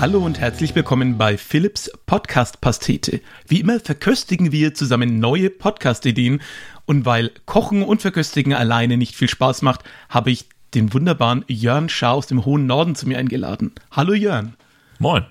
[0.00, 3.20] Hallo und herzlich willkommen bei Philips Podcast Pastete.
[3.46, 6.40] Wie immer verköstigen wir zusammen neue Podcast-Ideen
[6.86, 11.90] und weil Kochen und Verköstigen alleine nicht viel Spaß macht, habe ich den wunderbaren Jörn
[11.90, 13.72] Schaar aus dem hohen Norden zu mir eingeladen.
[13.90, 14.54] Hallo Jörn.
[14.98, 15.26] Moin.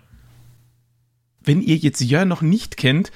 [1.44, 3.12] Wenn ihr jetzt Jörn noch nicht kennt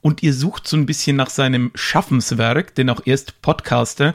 [0.00, 4.12] und ihr sucht so ein bisschen nach seinem Schaffenswerk, denn auch erst Podcaster,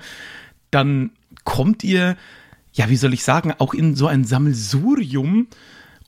[0.71, 1.11] dann
[1.45, 2.17] kommt ihr,
[2.73, 5.47] ja, wie soll ich sagen, auch in so ein Sammelsurium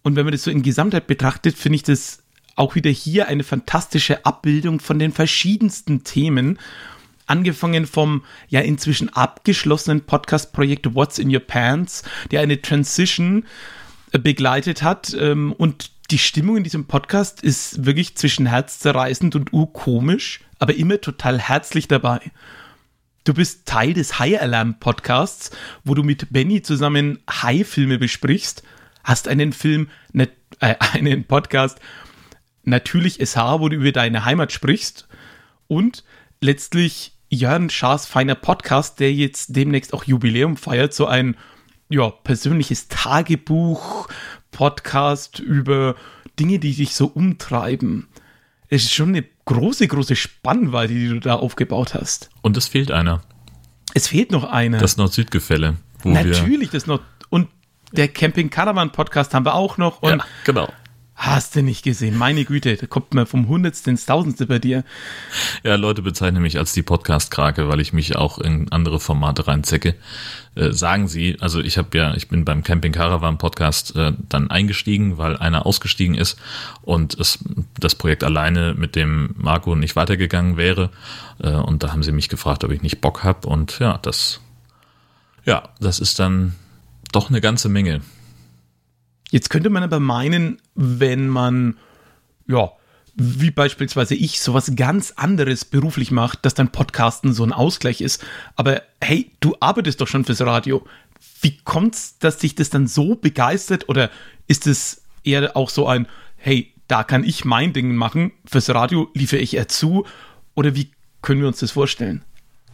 [0.03, 2.19] und wenn man das so in Gesamtheit betrachtet, finde ich das
[2.55, 6.59] auch wieder hier eine fantastische Abbildung von den verschiedensten Themen.
[7.25, 13.45] Angefangen vom ja inzwischen abgeschlossenen Podcast-Projekt What's in Your Pants, der eine Transition
[14.11, 15.15] äh, begleitet hat.
[15.17, 20.99] Ähm, und die Stimmung in diesem Podcast ist wirklich zwischen herzzerreißend und urkomisch, aber immer
[20.99, 22.19] total herzlich dabei.
[23.23, 25.51] Du bist Teil des High Alarm Podcasts,
[25.85, 28.63] wo du mit Benny zusammen High-Filme besprichst
[29.03, 31.79] hast einen Film, ne, äh, einen Podcast,
[32.63, 35.07] natürlich SH, wo du über deine Heimat sprichst
[35.67, 36.03] und
[36.41, 41.35] letztlich Jörn Schaas feiner Podcast, der jetzt demnächst auch Jubiläum feiert, so ein
[41.89, 44.07] ja, persönliches Tagebuch,
[44.51, 45.95] Podcast über
[46.39, 48.07] Dinge, die dich so umtreiben.
[48.69, 52.29] Es ist schon eine große, große Spannweite, die du da aufgebaut hast.
[52.41, 53.21] Und es fehlt einer.
[53.93, 54.77] Es fehlt noch einer.
[54.77, 55.77] Das Nord-Süd-Gefälle.
[56.03, 57.49] Natürlich, das Nord- und
[57.93, 60.01] der Camping Caravan Podcast haben wir auch noch.
[60.01, 60.67] Und ja, genau.
[61.15, 62.17] Hast du nicht gesehen?
[62.17, 64.83] Meine Güte, da kommt man vom Hundertste ins Tausendste bei dir.
[65.63, 69.93] Ja, Leute bezeichnen mich als die Podcast-Krake, weil ich mich auch in andere Formate reinzecke.
[70.55, 74.49] Äh, sagen sie, also ich habe ja, ich bin beim Camping Caravan Podcast äh, dann
[74.49, 76.39] eingestiegen, weil einer ausgestiegen ist
[76.81, 77.39] und es
[77.79, 80.89] das Projekt alleine mit dem Marco nicht weitergegangen wäre.
[81.39, 84.41] Äh, und da haben sie mich gefragt, ob ich nicht Bock hab Und ja, das,
[85.45, 86.55] ja, das ist dann
[87.15, 88.01] doch eine ganze Menge.
[89.31, 91.77] Jetzt könnte man aber meinen, wenn man,
[92.47, 92.71] ja,
[93.15, 98.23] wie beispielsweise ich sowas ganz anderes beruflich macht, dass dein Podcasten so ein Ausgleich ist.
[98.55, 100.85] Aber hey, du arbeitest doch schon fürs Radio.
[101.41, 103.89] Wie kommt's, dass dich das dann so begeistert?
[103.89, 104.09] Oder
[104.47, 106.07] ist es eher auch so ein,
[106.37, 110.05] hey, da kann ich mein Ding machen, fürs Radio liefere ich eher zu?
[110.55, 110.91] Oder wie
[111.21, 112.23] können wir uns das vorstellen?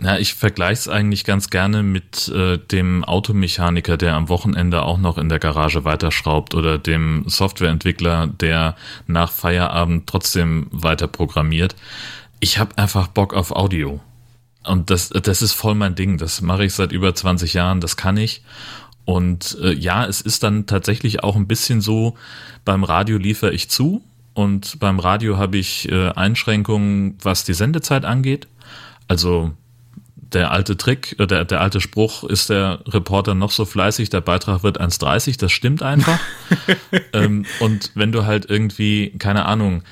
[0.02, 4.98] Ja, ich vergleiche es eigentlich ganz gerne mit äh, dem Automechaniker, der am Wochenende auch
[4.98, 8.78] noch in der Garage weiterschraubt oder dem Softwareentwickler, der
[9.08, 11.76] nach Feierabend trotzdem weiter programmiert.
[12.40, 14.00] Ich habe einfach Bock auf Audio.
[14.64, 16.18] Und das, das ist voll mein Ding.
[16.18, 18.42] Das mache ich seit über 20 Jahren, das kann ich.
[19.04, 22.16] Und äh, ja, es ist dann tatsächlich auch ein bisschen so,
[22.64, 24.02] beim Radio liefere ich zu
[24.34, 28.48] und beim Radio habe ich äh, Einschränkungen, was die Sendezeit angeht.
[29.08, 29.52] Also
[30.34, 34.22] der alte Trick, äh, der, der alte Spruch, ist der Reporter noch so fleißig, der
[34.22, 36.20] Beitrag wird 1,30, das stimmt einfach.
[37.14, 39.84] ähm, und wenn du halt irgendwie, keine Ahnung,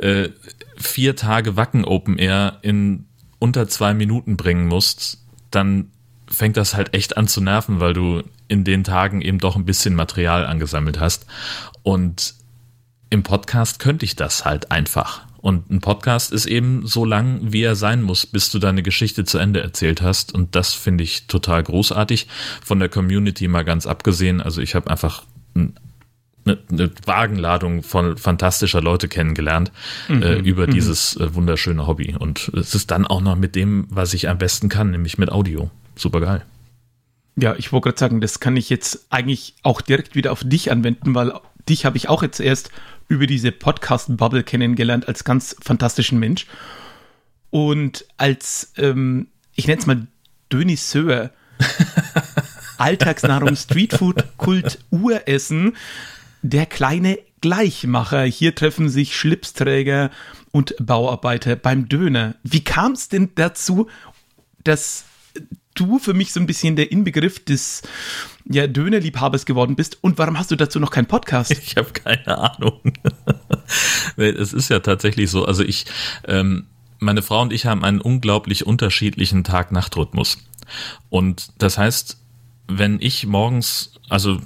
[0.00, 0.30] äh,
[0.76, 3.06] vier Tage Wacken Open Air in
[3.38, 5.18] unter zwei Minuten bringen musst,
[5.50, 5.90] dann
[6.26, 9.64] fängt das halt echt an zu nerven, weil du in den Tagen eben doch ein
[9.64, 11.26] bisschen Material angesammelt hast.
[11.82, 12.34] Und
[13.10, 15.23] im Podcast könnte ich das halt einfach.
[15.44, 19.24] Und ein Podcast ist eben so lang, wie er sein muss, bis du deine Geschichte
[19.24, 20.32] zu Ende erzählt hast.
[20.32, 22.28] Und das finde ich total großartig.
[22.64, 24.40] Von der Community mal ganz abgesehen.
[24.40, 25.24] Also ich habe einfach
[25.54, 25.74] eine,
[26.72, 29.70] eine Wagenladung von fantastischer Leute kennengelernt
[30.08, 30.70] mhm, äh, über mhm.
[30.70, 32.16] dieses äh, wunderschöne Hobby.
[32.18, 35.30] Und es ist dann auch noch mit dem, was ich am besten kann, nämlich mit
[35.30, 35.70] Audio.
[35.94, 36.42] Super geil.
[37.36, 40.72] Ja, ich wollte gerade sagen, das kann ich jetzt eigentlich auch direkt wieder auf dich
[40.72, 41.34] anwenden, weil
[41.68, 42.70] dich habe ich auch jetzt erst
[43.08, 46.46] über diese Podcast-Bubble kennengelernt als ganz fantastischen Mensch.
[47.50, 50.06] Und als, ähm, ich nenne es mal
[50.50, 51.30] Dönisseur,
[52.78, 55.76] Alltagsnahrung, Streetfood, Kult, Uressen,
[56.42, 58.22] der kleine Gleichmacher.
[58.24, 60.10] Hier treffen sich Schlipsträger
[60.50, 62.36] und Bauarbeiter beim Döner.
[62.42, 63.88] Wie kam es denn dazu,
[64.62, 65.04] dass
[65.74, 67.82] du für mich so ein bisschen der Inbegriff des
[68.44, 69.98] ja, Dönerliebhabers geworden bist.
[70.00, 71.50] Und warum hast du dazu noch keinen Podcast?
[71.50, 72.80] Ich habe keine Ahnung.
[74.16, 75.44] es ist ja tatsächlich so.
[75.44, 75.86] Also ich,
[76.26, 76.66] ähm,
[76.98, 80.38] meine Frau und ich haben einen unglaublich unterschiedlichen Tag-Nacht-Rhythmus.
[81.10, 82.18] Und das heißt,
[82.66, 84.38] wenn ich morgens, also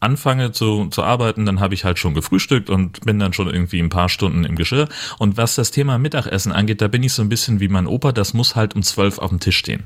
[0.00, 3.80] anfange zu, zu arbeiten, dann habe ich halt schon gefrühstückt und bin dann schon irgendwie
[3.80, 4.88] ein paar Stunden im Geschirr.
[5.18, 8.12] Und was das Thema Mittagessen angeht, da bin ich so ein bisschen wie mein Opa,
[8.12, 9.84] das muss halt um zwölf auf dem Tisch stehen.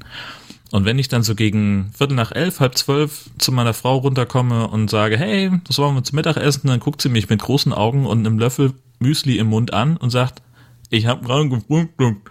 [0.73, 4.69] Und wenn ich dann so gegen Viertel nach elf, halb zwölf zu meiner Frau runterkomme
[4.69, 7.73] und sage, hey, das wollen wir zum Mittag essen, dann guckt sie mich mit großen
[7.73, 10.43] Augen und einem Löffel Müsli im Mund an und sagt,
[10.91, 12.31] ich habe gerade gefrühstückt.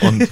[0.00, 0.28] Und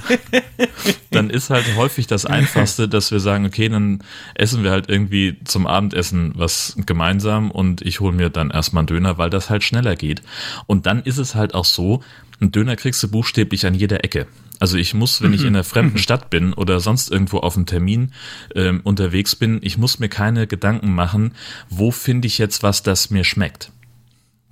[1.11, 4.03] dann ist halt häufig das Einfachste, dass wir sagen, okay, dann
[4.35, 8.89] essen wir halt irgendwie zum Abendessen was gemeinsam und ich hole mir dann erstmal einen
[8.89, 10.23] Döner, weil das halt schneller geht.
[10.67, 12.03] Und dann ist es halt auch so,
[12.41, 14.27] einen Döner kriegst du buchstäblich an jeder Ecke.
[14.61, 17.67] Also ich muss, wenn ich in einer fremden Stadt bin oder sonst irgendwo auf einem
[17.67, 18.13] Termin
[18.55, 21.33] ähm, unterwegs bin, ich muss mir keine Gedanken machen,
[21.69, 23.73] wo finde ich jetzt was, das mir schmeckt.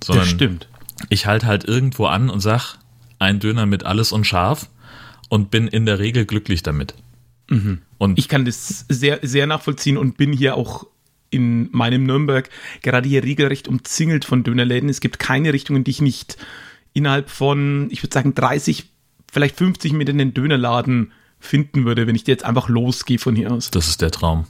[0.03, 0.67] Sondern das stimmt.
[1.09, 2.77] Ich halte halt irgendwo an und sag,
[3.19, 4.69] ein Döner mit alles und scharf
[5.29, 6.93] und bin in der Regel glücklich damit.
[7.49, 7.79] Mhm.
[7.97, 10.85] Und ich kann das sehr, sehr nachvollziehen und bin hier auch
[11.29, 12.49] in meinem Nürnberg
[12.81, 14.89] gerade hier regelrecht umzingelt von Dönerläden.
[14.89, 16.37] Es gibt keine Richtung, in die ich nicht
[16.93, 18.92] innerhalb von, ich würde sagen, 30,
[19.33, 23.51] vielleicht 50 Meter in den Dönerladen finden würde, wenn ich jetzt einfach losgehe von hier
[23.51, 23.71] aus.
[23.71, 24.45] Das ist der Traum.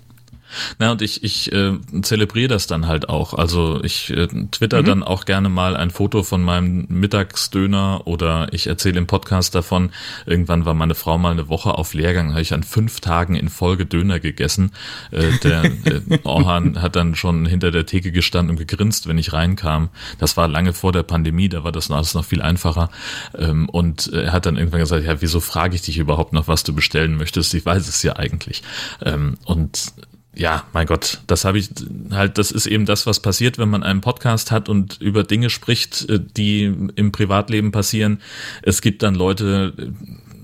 [0.79, 3.33] Na, und ich, ich äh, zelebriere das dann halt auch.
[3.33, 4.85] Also ich äh, twitter mhm.
[4.85, 9.91] dann auch gerne mal ein Foto von meinem Mittagsdöner oder ich erzähle im Podcast davon,
[10.25, 13.49] irgendwann war meine Frau mal eine Woche auf Lehrgang, habe ich an fünf Tagen in
[13.49, 14.71] Folge Döner gegessen.
[15.11, 19.33] Äh, der, der Orhan hat dann schon hinter der Theke gestanden und gegrinst, wenn ich
[19.33, 19.89] reinkam.
[20.19, 22.89] Das war lange vor der Pandemie, da war das alles noch viel einfacher.
[23.37, 26.63] Ähm, und er hat dann irgendwann gesagt, ja, wieso frage ich dich überhaupt noch, was
[26.63, 27.53] du bestellen möchtest?
[27.53, 28.63] Ich weiß es ja eigentlich.
[29.03, 29.93] Ähm, und
[30.35, 31.69] ja, mein Gott, das habe ich
[32.11, 35.49] halt, das ist eben das, was passiert, wenn man einen Podcast hat und über Dinge
[35.49, 36.63] spricht, äh, die
[36.95, 38.21] im Privatleben passieren.
[38.61, 39.73] Es gibt dann Leute,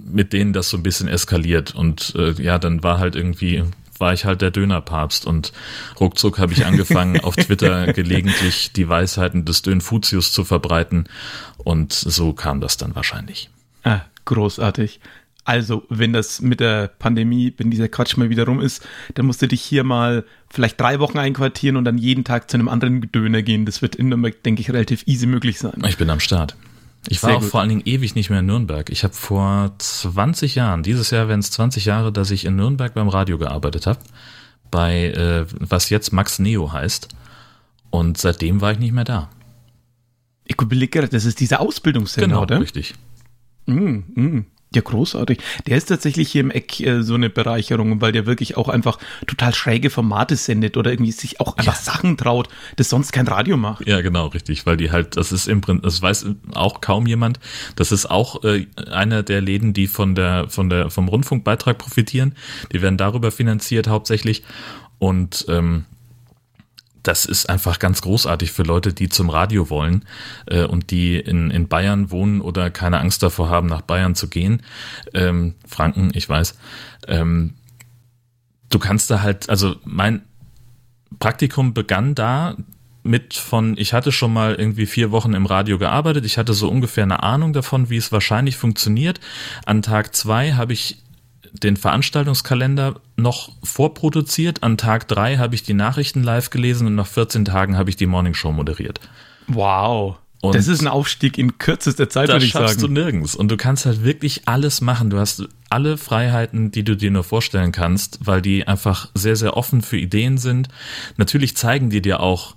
[0.05, 3.63] mit denen das so ein bisschen eskaliert und äh, ja, dann war halt irgendwie
[3.99, 5.51] war ich halt der Dönerpapst und
[5.99, 11.09] ruckzuck habe ich angefangen, auf Twitter gelegentlich die Weisheiten des Dönfutius zu verbreiten
[11.57, 13.49] und so kam das dann wahrscheinlich.
[13.83, 15.01] Ah, großartig.
[15.45, 19.41] Also, wenn das mit der Pandemie, wenn dieser Quatsch mal wieder rum ist, dann musst
[19.41, 23.11] du dich hier mal vielleicht drei Wochen einquartieren und dann jeden Tag zu einem anderen
[23.11, 23.65] Döner gehen.
[23.65, 25.81] Das wird in Nürnberg, denke ich, relativ easy möglich sein.
[25.87, 26.55] Ich bin am Start.
[27.07, 27.49] Ich war auch gut.
[27.49, 28.89] vor allen Dingen ewig nicht mehr in Nürnberg.
[28.89, 32.93] Ich habe vor 20 Jahren, dieses Jahr werden es 20 Jahre, dass ich in Nürnberg
[32.93, 33.99] beim Radio gearbeitet habe,
[34.69, 37.07] bei äh, was jetzt Max Neo heißt.
[37.89, 39.29] Und seitdem war ich nicht mehr da.
[40.45, 42.59] Ich überlege das ist dieser Ausbildungssender, genau, oder?
[42.59, 42.95] richtig.
[43.65, 44.45] Mm, mm.
[44.75, 45.39] Ja, großartig.
[45.65, 48.99] Der ist tatsächlich hier im Eck äh, so eine Bereicherung, weil der wirklich auch einfach
[49.25, 51.81] total schräge Formate sendet oder irgendwie sich auch einfach ja.
[51.81, 53.87] Sachen traut, das sonst kein Radio macht.
[53.87, 57.39] Ja, genau, richtig, weil die halt, das ist im Prinzip, das weiß auch kaum jemand.
[57.77, 62.35] Das ist auch äh, einer der Läden, die von der, von der, vom Rundfunkbeitrag profitieren.
[62.71, 64.43] Die werden darüber finanziert hauptsächlich.
[64.99, 65.85] Und ähm,
[67.03, 70.05] das ist einfach ganz großartig für Leute, die zum Radio wollen
[70.47, 74.27] äh, und die in, in Bayern wohnen oder keine Angst davor haben, nach Bayern zu
[74.27, 74.63] gehen.
[75.13, 76.57] Ähm, Franken, ich weiß.
[77.07, 77.55] Ähm,
[78.69, 80.21] du kannst da halt, also mein
[81.19, 82.55] Praktikum begann da
[83.03, 86.69] mit von, ich hatte schon mal irgendwie vier Wochen im Radio gearbeitet, ich hatte so
[86.69, 89.19] ungefähr eine Ahnung davon, wie es wahrscheinlich funktioniert.
[89.65, 91.01] An Tag zwei habe ich
[91.53, 94.63] den Veranstaltungskalender noch vorproduziert.
[94.63, 97.95] An Tag drei habe ich die Nachrichten live gelesen und nach 14 Tagen habe ich
[97.95, 98.99] die Morningshow moderiert.
[99.47, 100.17] Wow.
[100.41, 102.63] Und das ist ein Aufstieg in kürzester Zeit, würde ich sagen.
[102.63, 103.35] Das schaffst du nirgends.
[103.35, 105.09] Und du kannst halt wirklich alles machen.
[105.09, 109.57] Du hast alle Freiheiten, die du dir nur vorstellen kannst, weil die einfach sehr, sehr
[109.57, 110.69] offen für Ideen sind.
[111.17, 112.55] Natürlich zeigen die dir auch,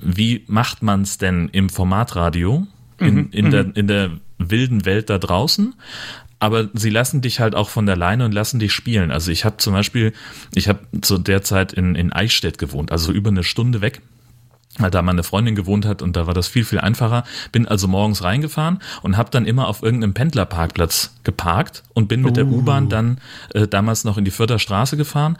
[0.00, 2.66] wie macht man es denn im Formatradio,
[2.98, 3.72] in, mhm, in, der, mhm.
[3.74, 5.74] in der wilden Welt da draußen
[6.40, 9.10] aber sie lassen dich halt auch von der Leine und lassen dich spielen.
[9.10, 10.12] Also ich habe zum Beispiel,
[10.54, 14.02] ich habe zu der Zeit in, in Eichstätt gewohnt, also über eine Stunde weg
[14.78, 17.24] weil da meine Freundin gewohnt hat und da war das viel, viel einfacher.
[17.52, 22.30] Bin also morgens reingefahren und habe dann immer auf irgendeinem Pendlerparkplatz geparkt und bin mit
[22.30, 22.34] uh.
[22.34, 23.18] der U-Bahn dann
[23.52, 25.36] äh, damals noch in die Förderstraße gefahren.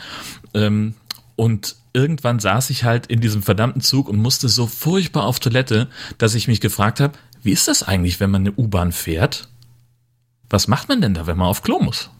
[0.53, 0.95] Ähm,
[1.37, 5.89] und irgendwann saß ich halt in diesem verdammten Zug und musste so furchtbar auf Toilette,
[6.19, 9.49] dass ich mich gefragt habe, wie ist das eigentlich, wenn man eine U-Bahn fährt
[10.51, 12.11] was macht man denn da, wenn man auf Klo muss?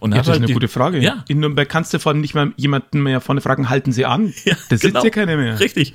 [0.00, 0.98] Und ja, das ist halt eine die, gute Frage.
[1.00, 1.24] Ja.
[1.28, 4.32] In Nürnberg kannst du vorne nicht mal jemanden mehr vorne fragen, halten Sie an?
[4.44, 5.02] Ja, da sitzt genau.
[5.02, 5.58] ja keiner mehr.
[5.58, 5.94] Richtig.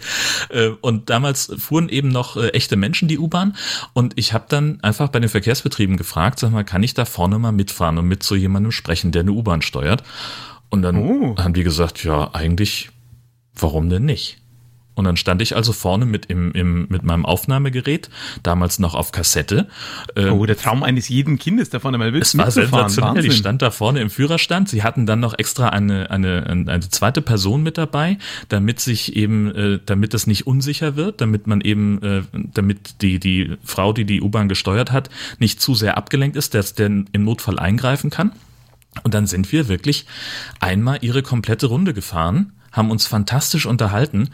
[0.49, 3.55] Äh, und damals fuhren eben noch äh, echte Menschen die U-Bahn
[3.93, 7.39] und ich habe dann einfach bei den Verkehrsbetrieben gefragt, sag mal, kann ich da vorne
[7.39, 10.03] mal mitfahren und mit so jemandem sprechen, der eine U-Bahn steuert?
[10.69, 11.37] Und dann oh.
[11.37, 12.89] haben die gesagt, ja, eigentlich,
[13.55, 14.42] warum denn nicht?
[14.95, 18.09] Und dann stand ich also vorne mit, im, im, mit meinem Aufnahmegerät,
[18.43, 19.67] damals noch auf Kassette.
[20.15, 23.15] Ähm, oh, der Traum eines jeden Kindes da vorne mal Es war sensationell.
[23.15, 23.31] Wahnsinn.
[23.31, 24.69] Ich stand da vorne im Führerstand.
[24.69, 28.17] Sie hatten dann noch extra eine, eine, eine zweite Person mit dabei,
[28.49, 32.21] damit sich eben, äh, damit es nicht unsicher wird, damit man eben, äh,
[32.53, 35.09] damit die, die Frau, die die U-Bahn gesteuert hat,
[35.39, 38.31] nicht zu sehr abgelenkt ist, dass der im Notfall eingreifen kann.
[39.01, 40.05] Und dann sind wir wirklich
[40.59, 44.31] einmal ihre komplette Runde gefahren haben uns fantastisch unterhalten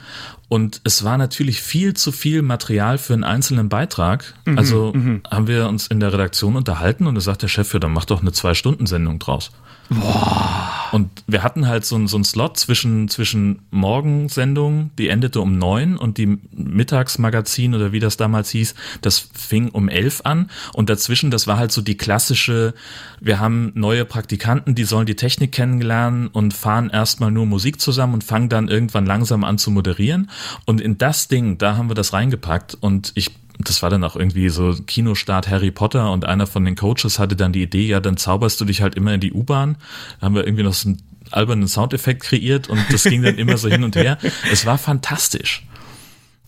[0.50, 4.34] und es war natürlich viel zu viel Material für einen einzelnen Beitrag.
[4.46, 5.22] Mhm, also mhm.
[5.30, 8.06] haben wir uns in der Redaktion unterhalten und da sagt der Chef, ja, dann mach
[8.06, 9.52] doch eine Zwei-Stunden-Sendung draus.
[9.90, 10.70] Boah.
[10.92, 15.98] Und wir hatten halt so, so einen Slot zwischen, zwischen Morgensendung, die endete um neun
[15.98, 20.50] und die Mittagsmagazin oder wie das damals hieß, das fing um elf an.
[20.74, 22.74] Und dazwischen, das war halt so die klassische,
[23.20, 28.16] wir haben neue Praktikanten, die sollen die Technik kennenlernen und fahren erstmal nur Musik zusammen
[28.16, 30.30] und fangen dann irgendwann langsam an zu moderieren.
[30.66, 33.32] Und in das Ding, da haben wir das reingepackt und ich
[33.62, 37.36] das war dann auch irgendwie so Kinostart Harry Potter und einer von den Coaches hatte
[37.36, 39.76] dann die Idee, ja, dann zauberst du dich halt immer in die U-Bahn.
[40.20, 43.58] Da haben wir irgendwie noch so einen albernen Soundeffekt kreiert und das ging dann immer
[43.58, 44.18] so hin und her.
[44.52, 45.66] Es war fantastisch.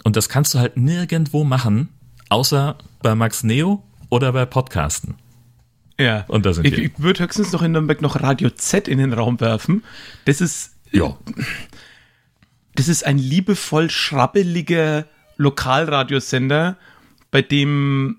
[0.04, 1.90] Und das kannst du halt nirgendwo machen,
[2.30, 5.16] außer bei Max Neo oder bei Podcasten.
[6.00, 6.26] Ja.
[6.28, 6.86] Und da sind ich, wir.
[6.86, 9.84] ich würde höchstens noch in Nürnberg noch Radio Z in den Raum werfen.
[10.26, 10.72] Das ist.
[10.92, 11.18] Ja.
[12.76, 15.06] Das ist ein liebevoll schrabbeliger
[15.38, 16.78] Lokalradiosender,
[17.32, 18.18] bei dem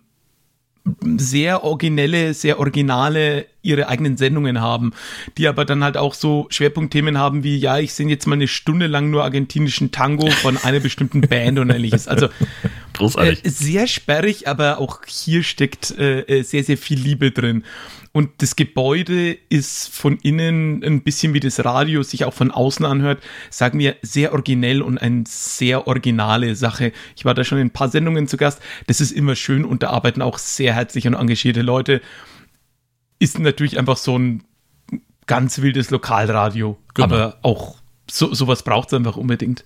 [1.16, 4.92] sehr originelle, sehr originale ihre eigenen Sendungen haben,
[5.38, 8.48] die aber dann halt auch so Schwerpunktthemen haben wie, ja, ich singe jetzt mal eine
[8.48, 12.08] Stunde lang nur argentinischen Tango von einer bestimmten Band und ähnliches.
[12.08, 12.28] Also
[12.94, 13.44] Großartig.
[13.44, 17.64] Äh, sehr sperrig, aber auch hier steckt äh, äh, sehr, sehr viel Liebe drin.
[18.12, 22.84] Und das Gebäude ist von innen ein bisschen wie das Radio sich auch von außen
[22.84, 26.92] anhört, sagen wir sehr originell und eine sehr originale Sache.
[27.16, 28.60] Ich war da schon in ein paar Sendungen zu Gast.
[28.86, 32.02] Das ist immer schön und da arbeiten auch sehr herzliche und engagierte Leute.
[33.18, 34.44] Ist natürlich einfach so ein
[35.26, 36.78] ganz wildes Lokalradio.
[36.92, 37.06] Genau.
[37.06, 37.76] Aber auch
[38.10, 39.64] so, sowas braucht es einfach unbedingt.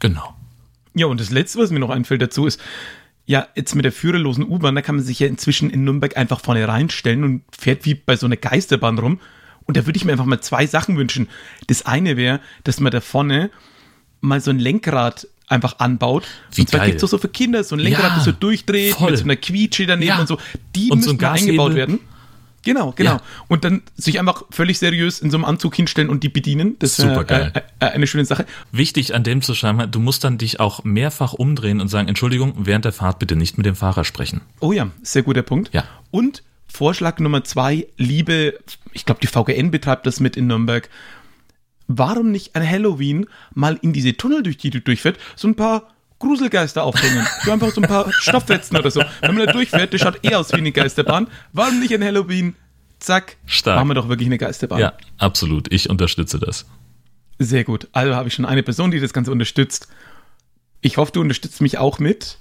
[0.00, 0.34] Genau.
[0.94, 2.60] Ja, und das Letzte, was mir noch einfällt dazu, ist,
[3.26, 6.40] ja, jetzt mit der führerlosen U-Bahn, da kann man sich ja inzwischen in Nürnberg einfach
[6.40, 9.20] vorne reinstellen und fährt wie bei so einer Geisterbahn rum.
[9.66, 11.28] Und da würde ich mir einfach mal zwei Sachen wünschen.
[11.68, 13.50] Das eine wäre, dass man da vorne
[14.20, 16.26] mal so ein Lenkrad einfach anbaut.
[16.54, 18.94] Wie und zwar gibt es so für Kinder so ein Lenkrad, ja, das so durchdreht,
[18.94, 19.10] voll.
[19.10, 20.18] mit so einer Quietsche daneben ja.
[20.18, 20.38] und so.
[20.74, 22.00] Die und müssen so ein eingebaut werden.
[22.62, 23.12] Genau, genau.
[23.12, 23.22] Ja.
[23.48, 26.76] Und dann sich einfach völlig seriös in so einem Anzug hinstellen und die bedienen.
[26.78, 27.52] Das ist Super geil.
[27.54, 28.44] Äh, äh, eine schöne Sache.
[28.70, 32.54] Wichtig an dem zu schreiben, du musst dann dich auch mehrfach umdrehen und sagen, Entschuldigung,
[32.58, 34.42] während der Fahrt bitte nicht mit dem Fahrer sprechen.
[34.60, 35.72] Oh ja, sehr guter Punkt.
[35.72, 35.84] Ja.
[36.10, 38.58] Und Vorschlag Nummer zwei, liebe,
[38.92, 40.88] ich glaube, die VGN betreibt das mit in Nürnberg.
[41.88, 45.88] Warum nicht an Halloween mal in diese Tunnel, durch die du durchfährst, so ein paar
[46.20, 47.26] Gruselgeister aufhängen.
[47.44, 49.02] So einfach so ein paar Stoffwetzen oder so.
[49.22, 51.26] Wenn man da durchfährt, das schaut eh aus wie eine Geisterbahn.
[51.52, 52.54] Warum nicht ein Halloween?
[53.00, 53.38] Zack.
[53.46, 53.76] Stark.
[53.76, 54.78] Machen wir doch wirklich eine Geisterbahn.
[54.78, 55.72] Ja, absolut.
[55.72, 56.66] Ich unterstütze das.
[57.38, 57.88] Sehr gut.
[57.92, 59.88] Also habe ich schon eine Person, die das Ganze unterstützt.
[60.82, 62.38] Ich hoffe, du unterstützt mich auch mit.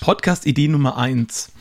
[0.00, 1.52] Podcast-Idee Nummer 1.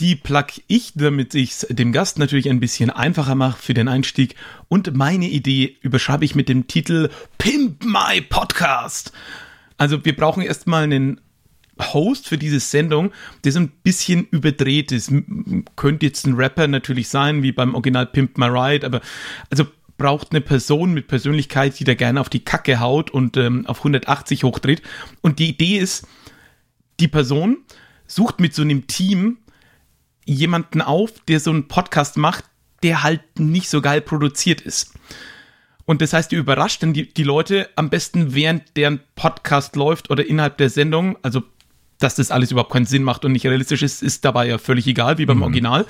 [0.00, 3.88] Die plug ich, damit ich es dem Gast natürlich ein bisschen einfacher mache für den
[3.88, 4.36] Einstieg.
[4.68, 9.12] Und meine Idee überschreibe ich mit dem Titel Pimp My Podcast.
[9.76, 11.20] Also wir brauchen erstmal einen
[11.80, 13.12] Host für diese Sendung,
[13.44, 15.12] der so ein bisschen überdreht ist.
[15.74, 19.00] Könnte jetzt ein Rapper natürlich sein, wie beim Original Pimp My Ride, aber
[19.50, 23.66] also braucht eine Person mit Persönlichkeit, die da gerne auf die Kacke haut und ähm,
[23.66, 24.82] auf 180 hochdreht.
[25.22, 26.06] Und die Idee ist,
[27.00, 27.58] die Person
[28.06, 29.38] sucht mit so einem Team
[30.28, 32.44] jemanden auf, der so einen Podcast macht,
[32.82, 34.94] der halt nicht so geil produziert ist.
[35.86, 40.10] Und das heißt, ihr überrascht dann die, die Leute am besten, während deren Podcast läuft
[40.10, 41.16] oder innerhalb der Sendung.
[41.22, 41.42] Also
[41.98, 44.86] dass das alles überhaupt keinen Sinn macht und nicht realistisch ist, ist dabei ja völlig
[44.86, 45.44] egal, wie beim mhm.
[45.44, 45.86] Original.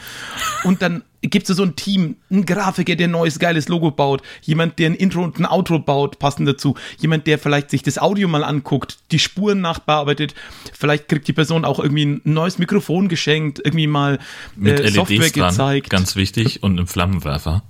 [0.64, 4.22] Und dann gibt es so ein Team, ein Grafiker, der ein neues geiles Logo baut,
[4.42, 7.98] jemand, der ein Intro und ein Outro baut, passend dazu, jemand, der vielleicht sich das
[7.98, 10.34] Audio mal anguckt, die Spuren nachbearbeitet,
[10.72, 14.18] vielleicht kriegt die Person auch irgendwie ein neues Mikrofon geschenkt, irgendwie mal
[14.56, 15.92] Mit äh, Software LEDs gezeigt.
[15.92, 17.62] Dran, ganz wichtig und einem Flammenwerfer.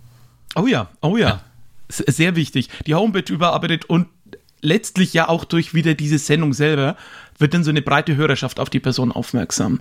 [0.55, 1.29] Oh ja, oh ja.
[1.29, 1.43] ja.
[1.91, 2.69] Sehr wichtig.
[2.87, 4.09] Die Homepage überarbeitet und
[4.61, 6.97] letztlich ja auch durch wieder diese Sendung selber
[7.39, 9.81] wird dann so eine breite Hörerschaft auf die Person aufmerksam.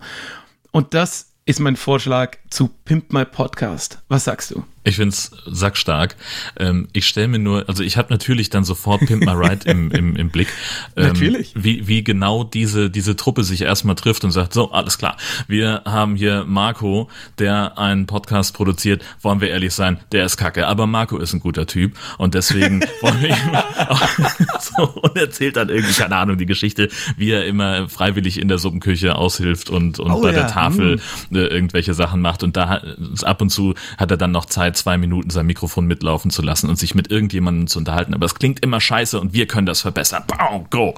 [0.72, 4.00] Und das ist mein Vorschlag zu Pimp My Podcast.
[4.08, 4.64] Was sagst du?
[4.88, 6.16] Ich finde es sackstark.
[6.58, 9.92] Ähm, ich stelle mir nur, also ich habe natürlich dann sofort Pimp My Ride im,
[9.92, 10.48] im, im Blick.
[10.96, 11.52] Ähm, natürlich.
[11.56, 15.18] Wie, wie genau diese, diese Truppe sich erstmal trifft und sagt, so, alles klar,
[15.50, 20.68] wir haben hier Marco, der einen Podcast produziert, wollen wir ehrlich sein, der ist kacke,
[20.68, 23.56] aber Marco ist ein guter Typ und deswegen wollen wir ihm
[23.90, 26.88] auch, so, und erzählt dann irgendwie, keine Ahnung, die Geschichte,
[27.18, 30.44] wie er immer freiwillig in der Suppenküche aushilft und, und oh, bei ja.
[30.44, 31.38] der Tafel hm.
[31.38, 32.82] äh, irgendwelche Sachen macht und da
[33.24, 36.70] ab und zu hat er dann noch Zeit, zwei Minuten sein Mikrofon mitlaufen zu lassen
[36.70, 38.14] und sich mit irgendjemandem zu unterhalten.
[38.14, 40.24] Aber es klingt immer scheiße und wir können das verbessern.
[40.28, 40.96] Bow, go!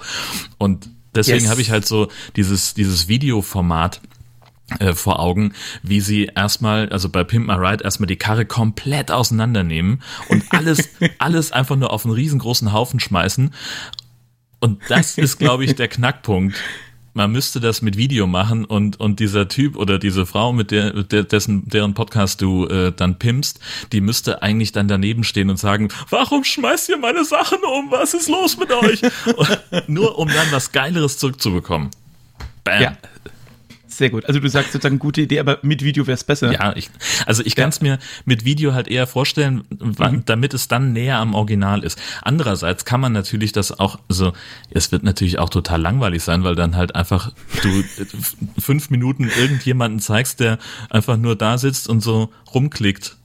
[0.58, 1.50] Und deswegen yes.
[1.50, 4.02] habe ich halt so dieses, dieses Videoformat
[4.80, 9.12] äh, vor Augen, wie sie erstmal, also bei Pimp My Ride erstmal die Karre komplett
[9.12, 13.52] auseinandernehmen und alles, alles einfach nur auf einen riesengroßen Haufen schmeißen.
[14.60, 16.56] Und das ist, glaube ich, der Knackpunkt.
[17.20, 21.04] Man müsste das mit Video machen und, und dieser Typ oder diese Frau, mit der,
[21.04, 23.60] dessen, deren Podcast du äh, dann pimpst,
[23.92, 27.92] die müsste eigentlich dann daneben stehen und sagen, warum schmeißt ihr meine Sachen um?
[27.92, 29.02] Was ist los mit euch?
[29.88, 31.90] nur um dann was Geileres zurückzubekommen.
[32.64, 32.82] Bam.
[32.82, 32.98] Ja.
[34.00, 34.26] Sehr gut.
[34.28, 36.54] Also du sagst sozusagen gute Idee, aber mit Video wäre es besser.
[36.54, 36.90] Ja, ich,
[37.26, 40.24] also ich kann es mir mit Video halt eher vorstellen, mhm.
[40.24, 42.02] damit es dann näher am Original ist.
[42.22, 44.32] Andererseits kann man natürlich das auch, also
[44.72, 47.84] es wird natürlich auch total langweilig sein, weil dann halt einfach du
[48.58, 53.18] fünf Minuten irgendjemanden zeigst, der einfach nur da sitzt und so rumklickt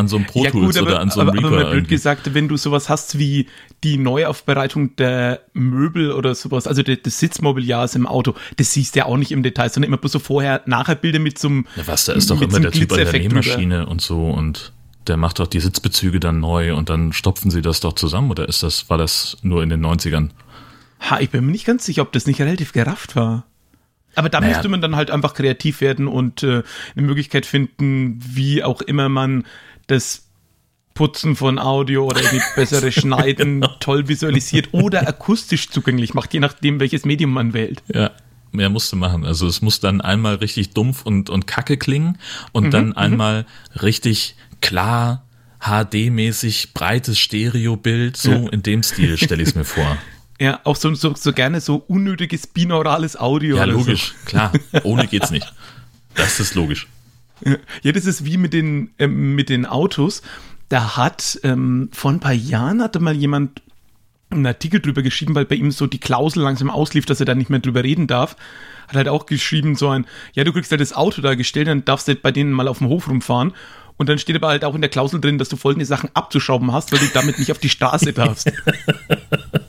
[0.00, 1.60] an so einem Pro Tools ja, oder an so einem aber, Reaper.
[1.60, 3.46] Aber blöd gesagt, wenn du sowas hast wie
[3.84, 9.00] die Neuaufbereitung der Möbel oder sowas, also des, des Sitzmobiliars im Auto, das siehst du
[9.00, 11.66] ja auch nicht im Detail, sondern immer bloß so vorher, nachher Bilder mit so einem.
[11.76, 14.72] Ja, was, da ist doch immer der Typ an der Nähmaschine und so und
[15.06, 18.48] der macht doch die Sitzbezüge dann neu und dann stopfen sie das doch zusammen oder
[18.48, 20.30] ist das, war das nur in den 90ern?
[21.00, 23.46] Ha, ich bin mir nicht ganz sicher, ob das nicht relativ gerafft war.
[24.14, 24.52] Aber da naja.
[24.52, 26.62] müsste man dann halt einfach kreativ werden und äh,
[26.96, 29.44] eine Möglichkeit finden, wie auch immer man
[29.90, 30.26] das
[30.94, 33.74] Putzen von Audio oder die bessere Schneiden genau.
[33.80, 37.82] toll visualisiert oder akustisch zugänglich macht, je nachdem, welches Medium man wählt.
[37.92, 38.10] Ja.
[38.52, 39.24] Mehr musst du machen.
[39.24, 42.18] Also es muss dann einmal richtig dumpf und, und kacke klingen
[42.50, 42.96] und mhm, dann mhm.
[42.96, 43.46] einmal
[43.80, 45.24] richtig klar,
[45.60, 48.16] HD-mäßig, breites Stereobild.
[48.16, 48.48] So ja.
[48.48, 49.96] in dem Stil stelle ich es mir vor.
[50.40, 53.56] Ja, auch so, so, so gerne so unnötiges binaurales Audio.
[53.56, 54.30] Ja, logisch, so.
[54.30, 54.52] klar.
[54.82, 55.52] Ohne geht's nicht.
[56.14, 56.88] Das ist logisch.
[57.82, 60.22] Ja, das ist wie mit den, äh, mit den Autos.
[60.68, 63.62] Da hat ähm, vor ein paar Jahren hatte mal jemand
[64.30, 67.34] einen Artikel drüber geschrieben, weil bei ihm so die Klausel langsam auslief, dass er da
[67.34, 68.36] nicht mehr drüber reden darf.
[68.88, 71.84] Hat halt auch geschrieben, so ein, ja, du kriegst halt das Auto da gestellt, dann
[71.84, 73.52] darfst du bei denen mal auf dem Hof rumfahren.
[73.96, 76.72] Und dann steht aber halt auch in der Klausel drin, dass du folgende Sachen abzuschrauben
[76.72, 78.50] hast, weil du damit nicht auf die Straße darfst.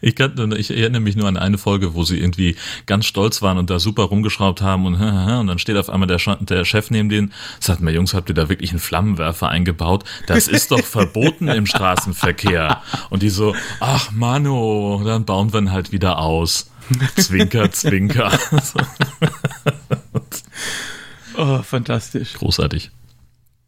[0.00, 3.58] Ich, kann, ich erinnere mich nur an eine Folge, wo sie irgendwie ganz stolz waren
[3.58, 7.08] und da super rumgeschraubt haben und, und dann steht auf einmal der, der Chef neben
[7.08, 10.04] denen, sagt mir, Jungs, habt ihr da wirklich einen Flammenwerfer eingebaut?
[10.26, 12.82] Das ist doch verboten im Straßenverkehr.
[13.10, 16.70] Und die so, ach Mano, dann bauen wir ihn halt wieder aus.
[17.16, 18.32] Zwinker, zwinker.
[21.36, 22.34] oh, fantastisch.
[22.34, 22.90] Großartig.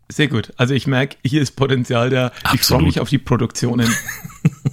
[0.09, 0.53] Sehr gut.
[0.57, 2.27] Also ich merke, hier ist Potenzial da.
[2.43, 2.55] Absolut.
[2.55, 3.89] Ich freue mich auf die Produktionen.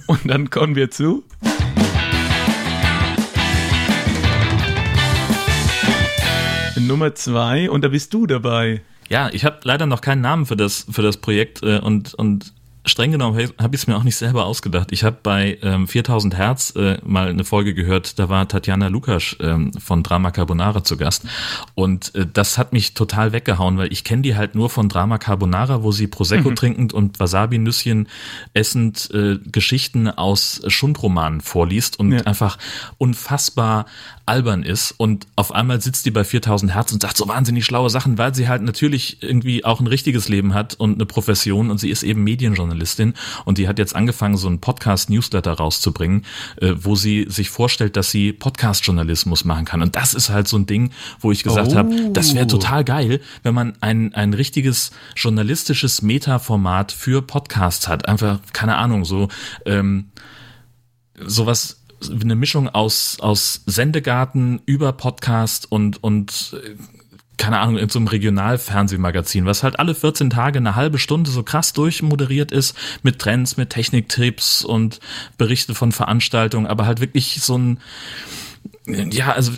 [0.08, 1.22] Und dann kommen wir zu.
[6.80, 8.80] Nummer zwei und da bist du dabei.
[9.10, 12.54] Ja, ich habe leider noch keinen Namen für das für das Projekt äh, und und
[12.88, 14.92] streng genommen habe ich es mir auch nicht selber ausgedacht.
[14.92, 19.36] Ich habe bei ähm, 4000 Hertz äh, mal eine Folge gehört, da war Tatjana Lukas
[19.40, 21.24] ähm, von Drama Carbonara zu Gast
[21.74, 25.18] und äh, das hat mich total weggehauen, weil ich kenne die halt nur von Drama
[25.18, 26.56] Carbonara, wo sie Prosecco mhm.
[26.56, 28.08] trinkend und Wasabi-Nüsschen
[28.54, 32.20] essend äh, Geschichten aus Schundromanen vorliest und ja.
[32.22, 32.58] einfach
[32.98, 33.86] unfassbar
[34.28, 37.90] albern ist und auf einmal sitzt die bei 4000 Hertz und sagt so wahnsinnig schlaue
[37.90, 41.78] Sachen, weil sie halt natürlich irgendwie auch ein richtiges Leben hat und eine Profession und
[41.78, 43.14] sie ist eben Medienjournalistin
[43.44, 46.24] und die hat jetzt angefangen, so einen Podcast-Newsletter rauszubringen,
[46.60, 49.82] äh, wo sie sich vorstellt, dass sie Podcast-Journalismus machen kann.
[49.82, 51.76] Und das ist halt so ein Ding, wo ich gesagt oh.
[51.76, 58.06] habe, das wäre total geil, wenn man ein, ein richtiges journalistisches Meta-Format für Podcasts hat.
[58.08, 59.28] Einfach, keine Ahnung, so
[59.64, 60.10] ähm,
[61.24, 61.78] sowas
[62.10, 66.76] eine Mischung aus, aus Sendegarten über Podcast und, und äh,
[67.38, 71.42] keine Ahnung, in so einem Regionalfernsehmagazin, was halt alle 14 Tage eine halbe Stunde so
[71.42, 75.00] krass durchmoderiert ist, mit Trends, mit Techniktipps und
[75.38, 77.78] Berichte von Veranstaltungen, aber halt wirklich so ein,
[78.86, 79.52] ja, also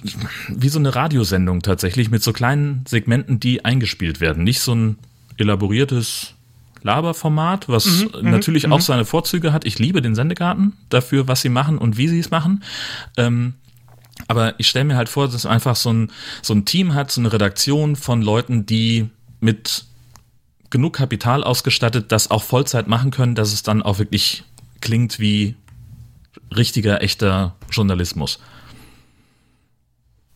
[0.48, 4.44] wie so eine Radiosendung tatsächlich mit so kleinen Segmenten, die eingespielt werden.
[4.44, 4.98] Nicht so ein
[5.38, 6.34] elaboriertes
[6.82, 8.72] Laberformat, was mhm, mhm natürlich mhm.
[8.72, 9.64] auch seine Vorzüge hat.
[9.64, 12.62] Ich liebe den Sendegarten dafür, was sie machen und wie sie es machen.
[13.16, 13.54] Ähm,
[14.28, 16.12] aber ich stelle mir halt vor, dass es einfach so ein,
[16.42, 19.08] so ein Team hat, so eine Redaktion von Leuten, die
[19.40, 19.84] mit
[20.70, 24.44] genug Kapital ausgestattet das auch Vollzeit machen können, dass es dann auch wirklich
[24.80, 25.56] klingt wie
[26.54, 28.38] richtiger, echter Journalismus.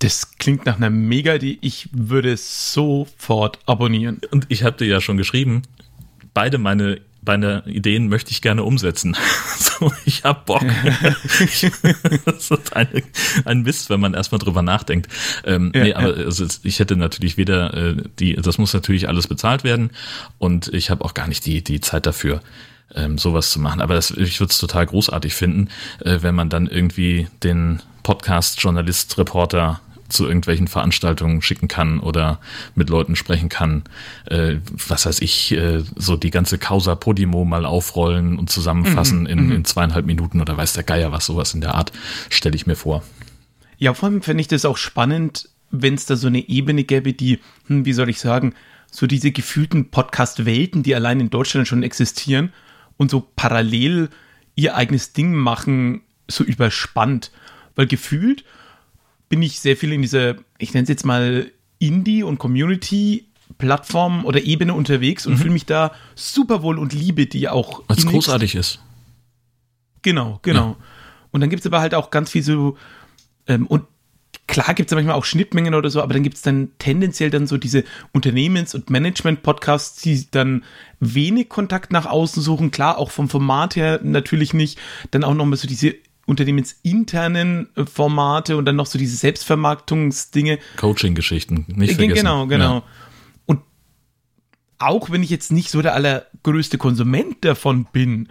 [0.00, 4.20] Das klingt nach einer mega die Ich würde sofort abonnieren.
[4.30, 5.62] Und ich habe dir ja schon geschrieben,
[6.34, 9.16] beide meine meine Ideen möchte ich gerne umsetzen.
[9.58, 10.64] so, ich hab Bock.
[12.24, 13.02] das ist eine,
[13.44, 15.08] ein Mist, wenn man erstmal drüber nachdenkt.
[15.44, 16.24] Ähm, ja, nee, aber ja.
[16.26, 19.90] also ich hätte natürlich weder äh, die, das muss natürlich alles bezahlt werden
[20.38, 22.42] und ich habe auch gar nicht die, die Zeit dafür,
[22.94, 23.80] ähm, sowas zu machen.
[23.80, 25.68] Aber das, ich würde es total großartig finden,
[26.00, 32.40] äh, wenn man dann irgendwie den Podcast, Journalist, Reporter zu irgendwelchen Veranstaltungen schicken kann oder
[32.74, 33.84] mit Leuten sprechen kann.
[34.26, 39.26] Äh, was weiß ich, äh, so die ganze Causa Podimo mal aufrollen und zusammenfassen mhm,
[39.26, 39.52] in, mhm.
[39.52, 41.92] in zweieinhalb Minuten oder weiß der Geier was, sowas in der Art,
[42.30, 43.02] stelle ich mir vor.
[43.78, 47.12] Ja, vor allem fände ich das auch spannend, wenn es da so eine Ebene gäbe,
[47.12, 48.54] die, hm, wie soll ich sagen,
[48.90, 52.52] so diese gefühlten Podcast-Welten, die allein in Deutschland schon existieren
[52.96, 54.08] und so parallel
[54.54, 57.32] ihr eigenes Ding machen, so überspannt.
[57.74, 58.44] Weil gefühlt
[59.34, 64.40] bin ich sehr viel in dieser, ich nenne es jetzt mal Indie- und Community-Plattform oder
[64.44, 65.38] Ebene unterwegs und mhm.
[65.38, 67.82] fühle mich da super wohl und liebe die auch.
[67.88, 68.78] Es großartig ist.
[70.02, 70.68] Genau, genau.
[70.68, 70.76] Ja.
[71.32, 72.76] Und dann gibt es aber halt auch ganz viel so,
[73.48, 73.82] ähm, und
[74.46, 77.48] klar gibt es manchmal auch Schnittmengen oder so, aber dann gibt es dann tendenziell dann
[77.48, 80.62] so diese Unternehmens- und Management-Podcasts, die dann
[81.00, 82.70] wenig Kontakt nach außen suchen.
[82.70, 84.78] Klar, auch vom Format her natürlich nicht.
[85.10, 90.58] Dann auch nochmal so diese unternehmensinternen äh, Formate und dann noch so diese Selbstvermarktungsdinge.
[90.76, 92.24] Coaching-Geschichten, nicht äh, vergessen.
[92.24, 92.74] Genau, genau.
[92.76, 92.82] Ja.
[93.46, 93.60] Und
[94.78, 98.28] auch wenn ich jetzt nicht so der allergrößte Konsument davon bin,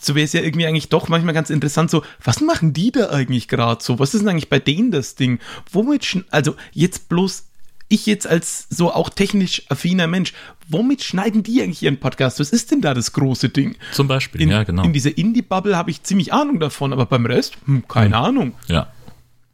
[0.00, 3.08] so wäre es ja irgendwie eigentlich doch manchmal ganz interessant, so, was machen die da
[3.10, 3.98] eigentlich gerade so?
[3.98, 5.38] Was ist denn eigentlich bei denen das Ding?
[5.70, 7.48] Womit, also jetzt bloß
[7.94, 10.32] ich jetzt als so auch technisch affiner Mensch,
[10.68, 12.40] womit schneiden die eigentlich ihren Podcast?
[12.40, 13.76] Was ist denn da das große Ding?
[13.92, 14.82] Zum Beispiel, in, ja, genau.
[14.82, 18.24] In dieser Indie-Bubble habe ich ziemlich Ahnung davon, aber beim Rest, hm, keine hm.
[18.24, 18.54] Ahnung.
[18.68, 18.88] Ja,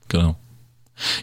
[0.08, 0.36] genau.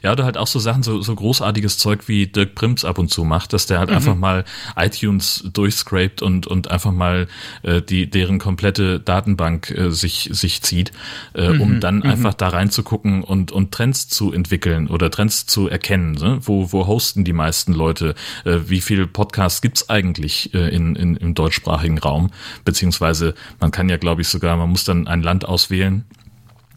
[0.03, 3.09] Ja, oder halt auch so Sachen, so, so großartiges Zeug wie Dirk Prims ab und
[3.09, 3.95] zu macht, dass der halt mhm.
[3.95, 7.27] einfach mal iTunes durchscrapt und, und einfach mal
[7.63, 10.91] äh, die, deren komplette Datenbank äh, sich, sich zieht,
[11.33, 11.61] äh, mhm.
[11.61, 12.03] um dann mhm.
[12.03, 16.13] einfach da reinzugucken und, und Trends zu entwickeln oder Trends zu erkennen.
[16.13, 16.39] Ne?
[16.41, 18.15] Wo, wo hosten die meisten Leute?
[18.45, 22.31] Äh, wie viele Podcasts gibt's eigentlich äh, in, in, im deutschsprachigen Raum?
[22.65, 26.05] Beziehungsweise man kann ja, glaube ich, sogar, man muss dann ein Land auswählen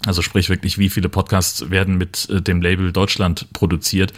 [0.07, 4.13] also sprich wirklich, wie viele Podcasts werden mit äh, dem Label Deutschland produziert.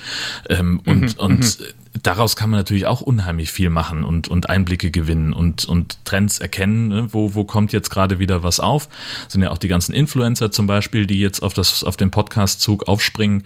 [0.49, 1.65] Ähm, und mhm, und mhm.
[2.03, 6.39] daraus kann man natürlich auch unheimlich viel machen und, und Einblicke gewinnen und, und Trends
[6.39, 6.89] erkennen.
[6.89, 7.09] Ne?
[7.13, 8.89] Wo, wo kommt jetzt gerade wieder was auf?
[9.25, 12.11] Das sind ja auch die ganzen Influencer zum Beispiel, die jetzt auf, das, auf den
[12.11, 13.45] Podcast-Zug aufspringen.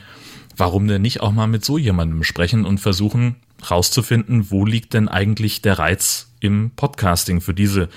[0.58, 3.36] Warum denn nicht auch mal mit so jemandem sprechen und versuchen
[3.70, 7.88] rauszufinden, wo liegt denn eigentlich der Reiz im Podcasting für diese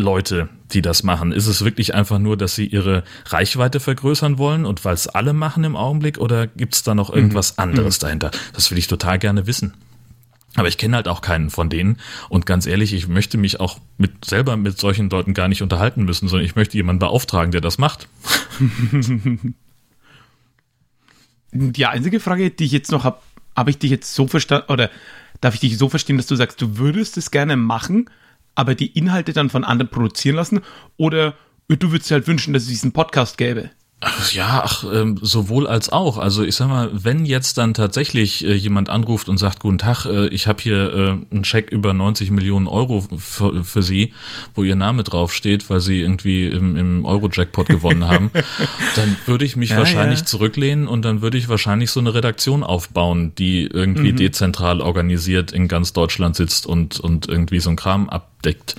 [0.00, 1.32] Leute, die das machen?
[1.32, 5.32] Ist es wirklich einfach nur, dass sie ihre Reichweite vergrößern wollen und weil es alle
[5.32, 7.62] machen im Augenblick oder gibt es da noch irgendwas mhm.
[7.62, 8.02] anderes mhm.
[8.02, 8.30] dahinter?
[8.54, 9.74] Das will ich total gerne wissen.
[10.56, 11.98] Aber ich kenne halt auch keinen von denen.
[12.28, 16.04] Und ganz ehrlich, ich möchte mich auch mit, selber mit solchen Leuten gar nicht unterhalten
[16.04, 18.08] müssen, sondern ich möchte jemanden beauftragen, der das macht.
[21.52, 23.20] Die einzige Frage, die ich jetzt noch habe,
[23.56, 24.90] habe ich dich jetzt so verstanden, oder
[25.40, 28.10] darf ich dich so verstehen, dass du sagst, du würdest es gerne machen,
[28.54, 30.60] aber die Inhalte dann von anderen produzieren lassen?
[30.96, 31.34] Oder
[31.68, 33.70] du würdest dir halt wünschen, dass es diesen Podcast gäbe?
[34.02, 36.16] Ach, ja, ach, ähm, sowohl als auch.
[36.16, 40.06] Also ich sag mal, wenn jetzt dann tatsächlich äh, jemand anruft und sagt, guten Tag,
[40.06, 44.14] äh, ich habe hier äh, einen Scheck über 90 Millionen Euro für, für Sie,
[44.54, 48.30] wo Ihr Name draufsteht, weil Sie irgendwie im, im Euro-Jackpot gewonnen haben,
[48.96, 50.24] dann würde ich mich ja, wahrscheinlich ja.
[50.24, 54.16] zurücklehnen und dann würde ich wahrscheinlich so eine Redaktion aufbauen, die irgendwie mhm.
[54.16, 58.76] dezentral organisiert in ganz Deutschland sitzt und, und irgendwie so ein Kram abdeckt.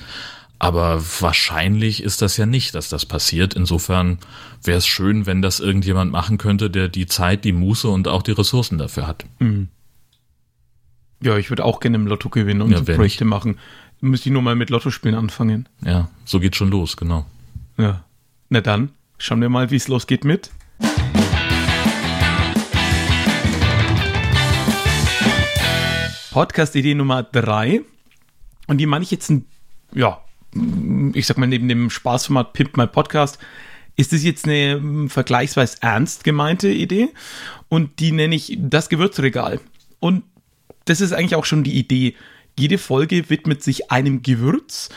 [0.61, 3.55] Aber wahrscheinlich ist das ja nicht, dass das passiert.
[3.55, 4.19] Insofern
[4.61, 8.21] wäre es schön, wenn das irgendjemand machen könnte, der die Zeit, die Muße und auch
[8.21, 9.25] die Ressourcen dafür hat.
[9.39, 9.69] Mhm.
[11.19, 13.31] Ja, ich würde auch gerne im Lotto gewinnen und ja, so Projekte nicht.
[13.31, 13.57] machen.
[14.01, 15.67] Müsste ich nur mal mit Lottospielen anfangen.
[15.83, 17.25] Ja, so geht schon los, genau.
[17.79, 18.03] Ja.
[18.49, 20.51] Na dann, schauen wir mal, wie es losgeht mit.
[26.29, 27.81] Podcast-Idee Nummer drei.
[28.67, 29.47] Und die meine ich jetzt ein,
[29.91, 30.21] ja,
[31.13, 33.39] ich sag mal, neben dem Spaßformat Pimp My Podcast,
[33.95, 37.09] ist das jetzt eine hm, vergleichsweise ernst gemeinte Idee
[37.69, 39.59] und die nenne ich das Gewürzregal.
[39.99, 40.23] Und
[40.85, 42.15] das ist eigentlich auch schon die Idee.
[42.57, 44.89] Jede Folge widmet sich einem Gewürz.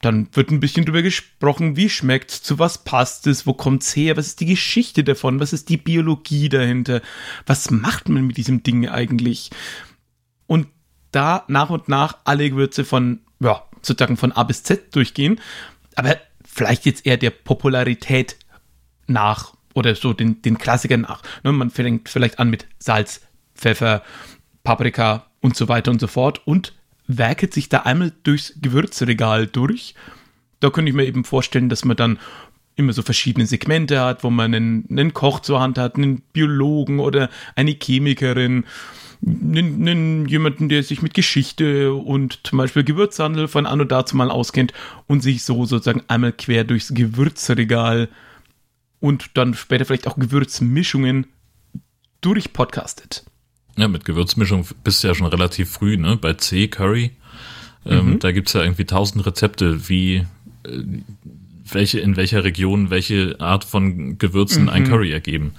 [0.00, 3.94] Dann wird ein bisschen drüber gesprochen, wie schmeckt zu was passt es, wo kommt es
[3.94, 7.02] her, was ist die Geschichte davon, was ist die Biologie dahinter,
[7.46, 9.50] was macht man mit diesem Ding eigentlich?
[10.48, 10.66] Und
[11.12, 15.40] da nach und nach alle Gewürze von ja, sozusagen von A bis Z durchgehen,
[15.94, 18.36] aber vielleicht jetzt eher der Popularität
[19.06, 21.22] nach oder so den, den Klassikern nach.
[21.42, 23.22] Ne, man fängt vielleicht an mit Salz,
[23.54, 24.02] Pfeffer,
[24.64, 26.74] Paprika und so weiter und so fort und
[27.06, 29.94] werkelt sich da einmal durchs Gewürzregal durch.
[30.60, 32.18] Da könnte ich mir eben vorstellen, dass man dann
[32.76, 37.00] immer so verschiedene Segmente hat, wo man einen, einen Koch zur Hand hat, einen Biologen
[37.00, 38.64] oder eine Chemikerin
[39.24, 44.72] einen, jemanden, der sich mit Geschichte und zum Beispiel Gewürzhandel von anno dazu mal auskennt
[45.06, 48.08] und sich so sozusagen einmal quer durchs Gewürzregal
[49.00, 51.26] und dann später vielleicht auch Gewürzmischungen
[52.20, 53.24] durchpodcastet.
[53.76, 56.16] Ja, mit Gewürzmischung bist du ja schon relativ früh, ne?
[56.16, 57.12] Bei C Curry.
[57.86, 58.18] Ähm, mhm.
[58.18, 60.26] Da gibt's ja irgendwie tausend Rezepte, wie
[60.64, 60.82] äh,
[61.64, 64.68] welche in welcher Region welche Art von Gewürzen mhm.
[64.68, 65.52] ein Curry ergeben.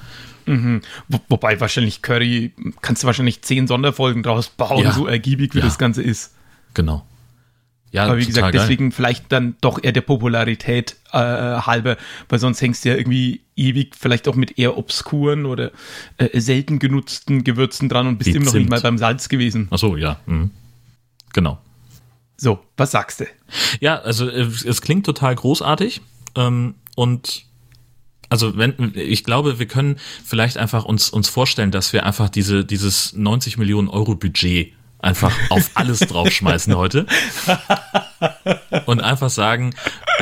[0.45, 0.81] Mhm.
[1.07, 4.91] Wo, wobei wahrscheinlich Curry, kannst du wahrscheinlich zehn Sonderfolgen draus bauen, ja.
[4.91, 5.65] so ergiebig wie ja.
[5.65, 6.33] das Ganze ist.
[6.73, 7.05] Genau.
[7.93, 8.59] Ja, Aber wie gesagt, geil.
[8.59, 11.95] deswegen vielleicht dann doch eher der Popularität äh, halber,
[12.27, 15.71] weil sonst hängst du ja irgendwie ewig vielleicht auch mit eher obskuren oder
[16.17, 19.67] äh, selten genutzten Gewürzen dran und bist immer noch nicht mal beim Salz gewesen.
[19.69, 20.19] Ach so, ja.
[20.25, 20.49] Mhm.
[21.33, 21.59] Genau.
[22.35, 23.25] So, was sagst du?
[23.79, 26.01] Ja, also es klingt total großartig
[26.35, 27.45] ähm, und
[28.33, 32.65] also wenn ich glaube, wir können vielleicht einfach uns uns vorstellen, dass wir einfach diese
[32.65, 37.05] dieses 90 Millionen Euro Budget einfach auf alles draufschmeißen heute
[38.87, 39.75] und einfach sagen,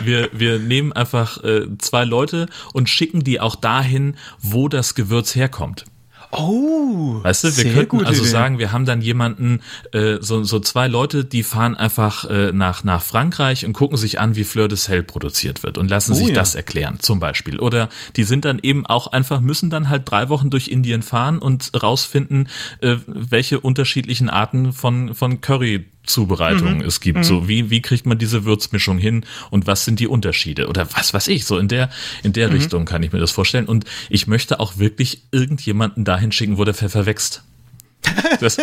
[0.03, 5.33] wir wir nehmen einfach äh, zwei Leute und schicken die auch dahin, wo das Gewürz
[5.33, 5.85] herkommt.
[6.31, 8.31] Oh, weißt du, wir könnten also Idee.
[8.31, 9.59] sagen, wir haben dann jemanden,
[9.91, 14.19] äh, so, so zwei Leute, die fahren einfach äh, nach, nach Frankreich und gucken sich
[14.19, 16.33] an, wie Fleur de Sel produziert wird und lassen oh, sich ja.
[16.33, 17.59] das erklären, zum Beispiel.
[17.59, 21.39] Oder die sind dann eben auch einfach, müssen dann halt drei Wochen durch Indien fahren
[21.39, 22.47] und rausfinden,
[22.79, 26.81] äh, welche unterschiedlichen Arten von, von Curry Zubereitung mhm.
[26.81, 27.19] es gibt.
[27.19, 27.23] Mhm.
[27.23, 30.67] So, wie, wie kriegt man diese Würzmischung hin und was sind die Unterschiede?
[30.67, 31.89] Oder was weiß ich, so in der,
[32.23, 32.55] in der mhm.
[32.55, 33.65] Richtung kann ich mir das vorstellen.
[33.65, 37.43] Und ich möchte auch wirklich irgendjemanden dahin schicken, wo der Pfeffer wächst.
[38.39, 38.57] Das,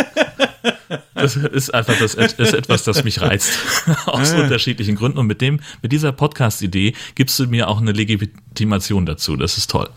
[1.14, 3.58] das ist einfach das ist etwas, das mich reizt.
[4.06, 4.42] Aus ah.
[4.42, 5.18] unterschiedlichen Gründen.
[5.18, 9.36] Und mit dem, mit dieser Podcast-Idee gibst du mir auch eine Legitimation dazu.
[9.36, 9.88] Das ist toll.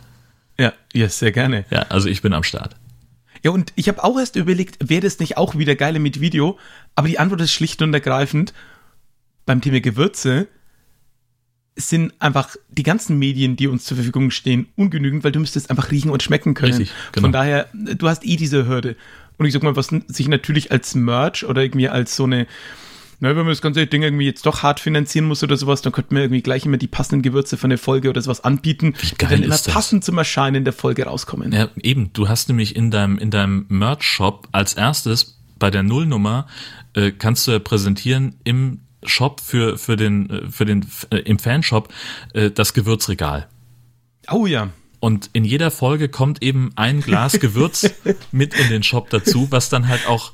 [0.60, 1.66] Ja, ja, sehr gerne.
[1.72, 2.76] Ja, also ich bin am Start.
[3.44, 6.60] Ja, und ich habe auch erst überlegt, wäre das nicht auch wieder geile mit Video?
[6.96, 8.54] Aber die Antwort ist schlicht und ergreifend,
[9.46, 10.48] beim Thema Gewürze
[11.76, 15.90] sind einfach die ganzen Medien, die uns zur Verfügung stehen, ungenügend, weil du müsstest einfach
[15.90, 16.74] riechen und schmecken können.
[16.74, 17.26] Richtig, genau.
[17.26, 18.96] Von daher, du hast eh diese Hürde.
[19.38, 22.46] Und ich sag mal, was sich natürlich als Merch oder irgendwie als so eine
[23.22, 25.94] na, wenn man das ganze Ding irgendwie jetzt doch hart finanzieren muss oder sowas, dann
[25.94, 29.10] könnte man irgendwie gleich immer die passenden Gewürze von der Folge oder sowas anbieten, Wie
[29.10, 29.64] geil die dann immer das?
[29.64, 31.52] passend zum Erscheinen der Folge rauskommen.
[31.54, 32.12] Ja, eben.
[32.14, 36.48] Du hast nämlich in deinem, in deinem Merch-Shop als erstes bei der Nullnummer
[36.96, 41.38] äh, kannst du ja präsentieren im Shop für, für den, äh, für den, äh, im
[41.38, 41.94] Fanshop
[42.34, 43.48] äh, das Gewürzregal.
[44.32, 44.70] Oh ja.
[45.00, 47.88] Und in jeder Folge kommt eben ein Glas Gewürz
[48.32, 50.34] mit in den Shop dazu, was dann halt auch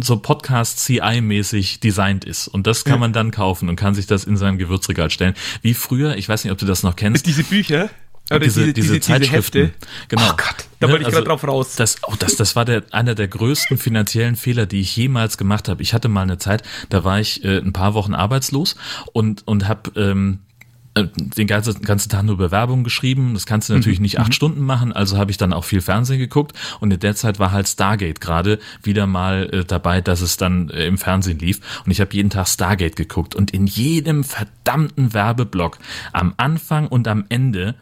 [0.00, 2.48] so Podcast CI-mäßig designt ist.
[2.48, 5.34] Und das kann man dann kaufen und kann sich das in sein Gewürzregal stellen.
[5.62, 7.26] Wie früher, ich weiß nicht, ob du das noch kennst.
[7.26, 7.90] Diese Bücher?
[8.30, 9.72] Oder diese, diese, diese, Zeitschriften.
[9.74, 10.30] Diese genau.
[10.30, 11.76] Oh Gott, da wollte ich also, gerade drauf raus.
[11.76, 15.68] Das, oh, das, das war der, einer der größten finanziellen Fehler, die ich jemals gemacht
[15.68, 15.82] habe.
[15.82, 18.76] Ich hatte mal eine Zeit, da war ich äh, ein paar Wochen arbeitslos
[19.12, 20.53] und, und habe ähm, äh,
[20.96, 23.34] den ganzen, ganzen Tag nur Bewerbungen geschrieben.
[23.34, 24.04] Das kannst du natürlich mhm.
[24.04, 24.32] nicht acht mhm.
[24.32, 27.50] Stunden machen, also habe ich dann auch viel Fernsehen geguckt und in der Zeit war
[27.50, 31.90] halt Stargate gerade wieder mal äh, dabei, dass es dann äh, im Fernsehen lief und
[31.90, 35.78] ich habe jeden Tag Stargate geguckt und in jedem verdammten Werbeblock
[36.12, 37.74] am Anfang und am Ende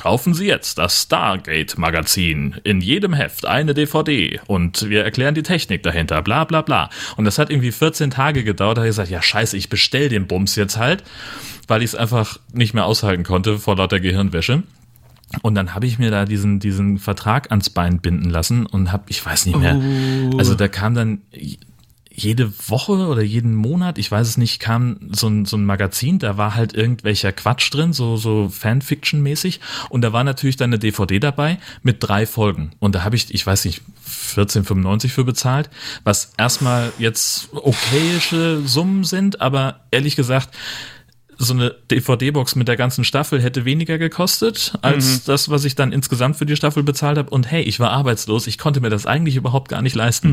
[0.00, 2.56] Kaufen Sie jetzt das Stargate Magazin.
[2.64, 6.90] In jedem Heft eine DVD und wir erklären die Technik dahinter, bla bla bla.
[7.16, 10.08] Und das hat irgendwie 14 Tage gedauert, da habe ich gesagt, ja scheiße, ich bestell
[10.08, 11.04] den Bums jetzt halt
[11.70, 14.64] weil ich es einfach nicht mehr aushalten konnte vor lauter Gehirnwäsche.
[15.42, 19.04] Und dann habe ich mir da diesen, diesen Vertrag ans Bein binden lassen und habe,
[19.06, 20.36] ich weiß nicht mehr, oh.
[20.36, 21.22] also da kam dann
[22.12, 26.18] jede Woche oder jeden Monat, ich weiß es nicht, kam so ein, so ein Magazin,
[26.18, 29.60] da war halt irgendwelcher Quatsch drin, so, so Fanfiction-mäßig.
[29.88, 32.72] Und da war natürlich dann eine DVD dabei mit drei Folgen.
[32.80, 33.82] Und da habe ich, ich weiß nicht,
[34.34, 35.70] 14,95 für bezahlt,
[36.04, 40.50] was erstmal jetzt okayische Summen sind, aber ehrlich gesagt,
[41.40, 45.20] so eine DVD-Box mit der ganzen Staffel hätte weniger gekostet als mhm.
[45.24, 47.30] das, was ich dann insgesamt für die Staffel bezahlt habe.
[47.30, 50.28] Und hey, ich war arbeitslos, ich konnte mir das eigentlich überhaupt gar nicht leisten.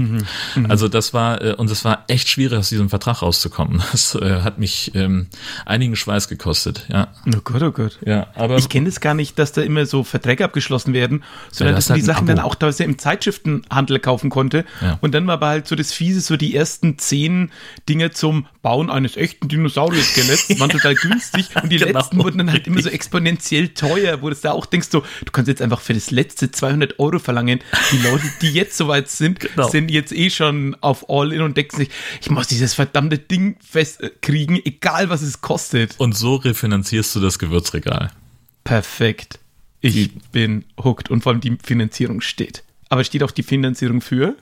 [0.55, 0.63] Mhm.
[0.63, 0.69] Mhm.
[0.69, 3.81] Also das war, äh, und es war echt schwierig, aus diesem Vertrag rauszukommen.
[3.97, 5.27] Das äh, hat mich ähm,
[5.65, 7.07] einigen Schweiß gekostet, ja.
[7.25, 7.99] Oh Gott, oh Gott.
[8.05, 11.73] Ja, aber ich kenne es gar nicht, dass da immer so Verträge abgeschlossen werden, sondern
[11.73, 14.65] ja, dass man die Sachen dann auch teilweise im Zeitschriftenhandel kaufen konnte.
[14.81, 14.97] Ja.
[15.01, 17.51] Und dann war aber halt so das Fiese, so die ersten zehn
[17.87, 21.99] Dinge zum Bauen eines echten Dinosaurier-Skeletts waren total günstig und die genau.
[21.99, 25.31] letzten wurden dann halt immer so exponentiell teuer, wo du da auch denkst, so, du
[25.31, 27.59] kannst jetzt einfach für das letzte 200 Euro verlangen.
[27.91, 29.69] Die Leute, die jetzt soweit sind, genau.
[29.69, 31.89] sind jetzt eh schon auf All-In und denken sich,
[32.21, 35.95] ich muss dieses verdammte Ding festkriegen, egal was es kostet.
[35.97, 38.11] Und so refinanzierst du das Gewürzregal.
[38.63, 39.39] Perfekt.
[39.81, 40.11] Ich die.
[40.31, 42.63] bin hooked und vor allem die Finanzierung steht.
[42.89, 44.35] Aber steht auch die Finanzierung für?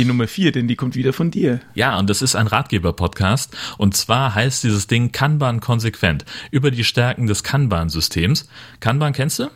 [0.00, 1.60] Die Nummer vier, denn die kommt wieder von dir.
[1.74, 3.54] Ja, und das ist ein Ratgeber-Podcast.
[3.76, 6.24] Und zwar heißt dieses Ding Kanban konsequent.
[6.50, 8.48] Über die Stärken des Kanban-Systems.
[8.80, 9.50] Kanban kennst du?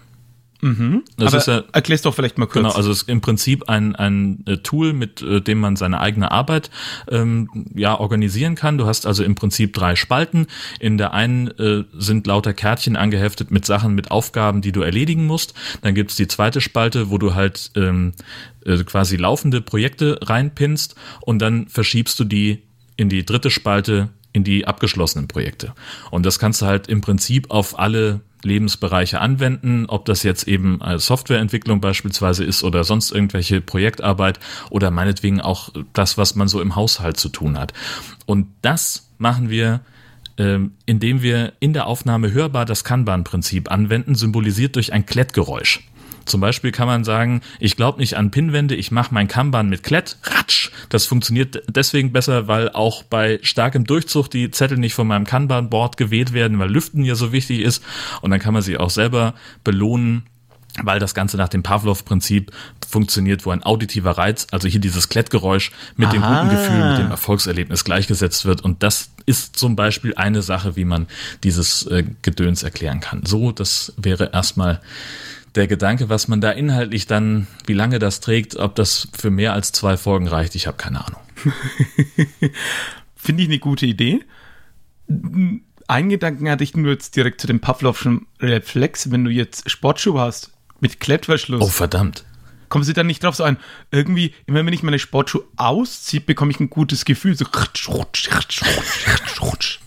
[0.64, 1.02] Mhm.
[1.18, 2.62] Das ist ja, erklär's doch vielleicht mal kurz.
[2.62, 6.00] Genau, also es ist im Prinzip ein, ein äh, Tool, mit äh, dem man seine
[6.00, 6.70] eigene Arbeit
[7.10, 8.78] ähm, ja organisieren kann.
[8.78, 10.46] Du hast also im Prinzip drei Spalten.
[10.80, 15.26] In der einen äh, sind lauter Kärtchen angeheftet mit Sachen, mit Aufgaben, die du erledigen
[15.26, 15.52] musst.
[15.82, 18.14] Dann gibt's die zweite Spalte, wo du halt ähm,
[18.64, 22.62] äh, quasi laufende Projekte reinpinnst und dann verschiebst du die
[22.96, 25.74] in die dritte Spalte in die abgeschlossenen Projekte.
[26.10, 30.82] Und das kannst du halt im Prinzip auf alle Lebensbereiche anwenden, ob das jetzt eben
[30.82, 36.60] als Softwareentwicklung beispielsweise ist oder sonst irgendwelche Projektarbeit oder meinetwegen auch das, was man so
[36.60, 37.72] im Haushalt zu tun hat.
[38.26, 39.80] Und das machen wir
[40.36, 45.88] ähm, indem wir in der Aufnahme hörbar das Kanban-Prinzip anwenden, symbolisiert durch ein Klettgeräusch.
[46.26, 49.82] Zum Beispiel kann man sagen, ich glaube nicht an Pinwände, ich mache mein Kanban mit
[49.82, 50.70] Klett, ratsch.
[50.88, 55.96] Das funktioniert deswegen besser, weil auch bei starkem Durchzug die Zettel nicht von meinem Kanban-Board
[55.96, 57.82] geweht werden, weil Lüften ja so wichtig ist.
[58.20, 60.24] Und dann kann man sie auch selber belohnen,
[60.82, 62.50] weil das Ganze nach dem Pavlov-Prinzip
[62.88, 66.12] funktioniert, wo ein auditiver Reiz, also hier dieses Klettgeräusch, mit Aha.
[66.12, 68.62] dem guten Gefühl, mit dem Erfolgserlebnis gleichgesetzt wird.
[68.62, 71.06] Und das ist zum Beispiel eine Sache, wie man
[71.44, 73.24] dieses äh, Gedöns erklären kann.
[73.24, 74.80] So, das wäre erstmal
[75.54, 79.52] der Gedanke, was man da inhaltlich dann, wie lange das trägt, ob das für mehr
[79.52, 81.20] als zwei Folgen reicht, ich habe keine Ahnung.
[83.14, 84.20] Finde ich eine gute Idee.
[85.86, 90.20] Einen Gedanken hatte ich nur jetzt direkt zu dem Pavlovschen Reflex, wenn du jetzt Sportschuhe
[90.20, 91.62] hast mit Klettverschluss.
[91.62, 92.24] Oh, verdammt.
[92.68, 93.58] Kommen Sie dann nicht drauf so ein,
[93.92, 97.44] irgendwie, immer wenn ich meine Sportschuhe ausziehe, bekomme ich ein gutes Gefühl, so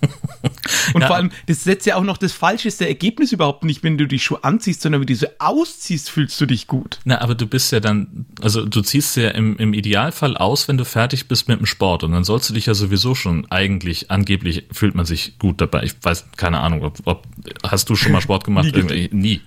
[0.93, 1.07] Und ja.
[1.07, 4.19] vor allem, das setzt ja auch noch das falscheste Ergebnis überhaupt nicht, wenn du die
[4.19, 6.99] Schuhe anziehst, sondern wenn du sie ausziehst, fühlst du dich gut.
[7.05, 10.77] Na, aber du bist ja dann, also du ziehst ja im, im Idealfall aus, wenn
[10.77, 12.03] du fertig bist mit dem Sport.
[12.03, 15.83] Und dann sollst du dich ja sowieso schon eigentlich, angeblich fühlt man sich gut dabei.
[15.83, 17.27] Ich weiß, keine Ahnung, ob, ob
[17.63, 18.73] hast du schon mal Sport gemacht?
[18.89, 19.09] nie.
[19.11, 19.41] nie.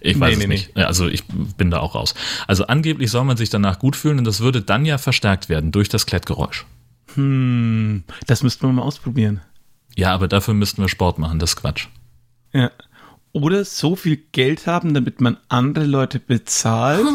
[0.00, 0.76] Ich weiß nee, nee, nicht.
[0.76, 0.82] Nee.
[0.82, 1.24] Also ich
[1.56, 2.14] bin da auch raus.
[2.46, 5.72] Also angeblich soll man sich danach gut fühlen und das würde dann ja verstärkt werden
[5.72, 6.66] durch das Klettgeräusch.
[7.14, 9.40] Hm, das müssten wir mal ausprobieren.
[9.96, 11.88] Ja, aber dafür müssten wir Sport machen, das ist Quatsch.
[12.52, 12.70] Ja.
[13.32, 17.06] Oder so viel Geld haben, damit man andere Leute bezahlt.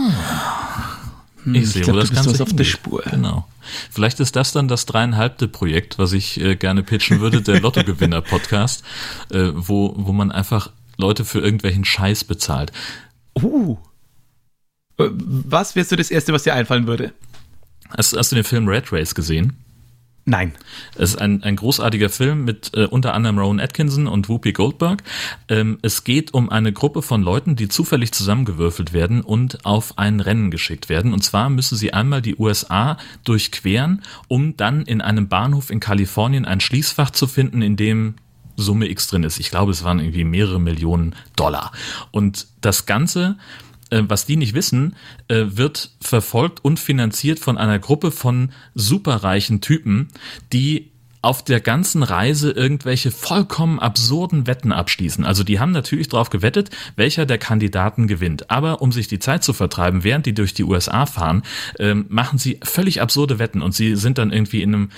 [1.44, 3.04] Hm, ich sehe, ich glaub, wo das Ganze was auf der Spur.
[3.10, 3.48] Genau.
[3.92, 8.84] Vielleicht ist das dann das dreieinhalbte Projekt, was ich äh, gerne pitchen würde, der Lottogewinner-Podcast,
[9.30, 12.72] äh, wo, wo man einfach Leute für irgendwelchen Scheiß bezahlt.
[13.36, 13.78] Uh.
[14.98, 17.14] Äh, was wäre so das Erste, was dir einfallen würde?
[17.96, 19.56] Hast, hast du den Film Red Race gesehen?
[20.30, 20.52] Nein.
[20.96, 25.02] Es ist ein, ein großartiger Film mit äh, unter anderem Rowan Atkinson und Whoopi Goldberg.
[25.48, 30.20] Ähm, es geht um eine Gruppe von Leuten, die zufällig zusammengewürfelt werden und auf ein
[30.20, 31.14] Rennen geschickt werden.
[31.14, 36.44] Und zwar müssen sie einmal die USA durchqueren, um dann in einem Bahnhof in Kalifornien
[36.44, 38.16] ein Schließfach zu finden, in dem
[38.58, 39.40] Summe X drin ist.
[39.40, 41.72] Ich glaube, es waren irgendwie mehrere Millionen Dollar.
[42.12, 43.38] Und das Ganze
[43.90, 44.96] äh, was die nicht wissen,
[45.28, 50.10] äh, wird verfolgt und finanziert von einer Gruppe von superreichen Typen,
[50.54, 55.26] die auf der ganzen Reise irgendwelche vollkommen absurden Wetten abschließen.
[55.26, 58.50] Also die haben natürlich darauf gewettet, welcher der Kandidaten gewinnt.
[58.52, 61.44] Aber um sich die Zeit zu vertreiben, während die durch die USA fahren,
[61.80, 64.90] ähm, machen sie völlig absurde Wetten und sie sind dann irgendwie in einem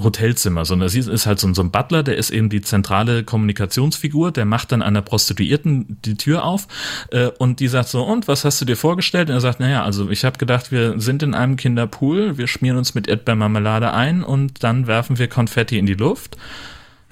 [0.00, 4.30] Hotelzimmer, sondern sie ist halt so, so ein Butler, der ist eben die zentrale Kommunikationsfigur,
[4.30, 6.68] der macht dann einer Prostituierten die Tür auf
[7.10, 9.30] äh, und die sagt so, und was hast du dir vorgestellt?
[9.30, 12.78] Und er sagt, naja, also ich habe gedacht, wir sind in einem Kinderpool, wir schmieren
[12.78, 16.36] uns mit Erdbeermarmelade ein und dann werfen wir Konfetti in die Luft.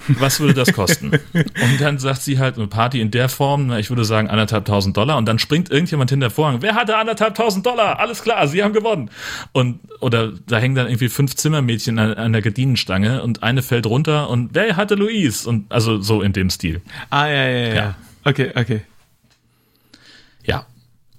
[0.07, 1.11] Was würde das kosten?
[1.33, 4.97] und dann sagt sie halt eine Party in der Form, ich würde sagen anderthalb tausend
[4.97, 6.61] Dollar und dann springt irgendjemand hinter der Vorhang.
[6.61, 7.99] Wer hatte anderthalb tausend Dollar?
[7.99, 9.09] Alles klar, sie haben gewonnen.
[9.53, 13.85] Und, oder da hängen dann irgendwie fünf Zimmermädchen an, an der Gardinenstange und eine fällt
[13.85, 15.47] runter und wer hatte Louise?
[15.47, 16.81] Und also so in dem Stil.
[17.09, 17.73] Ah, ja, ja, ja.
[17.73, 17.95] ja.
[18.25, 18.81] Okay, okay.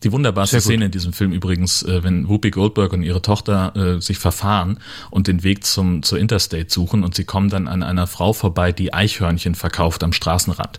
[0.05, 4.01] Die wunderbarste Szene in diesem Film übrigens, äh, wenn Whoopi Goldberg und ihre Tochter äh,
[4.03, 4.79] sich verfahren
[5.11, 8.73] und den Weg zum zur Interstate suchen und sie kommen dann an einer Frau vorbei,
[8.73, 10.79] die Eichhörnchen verkauft am Straßenrand.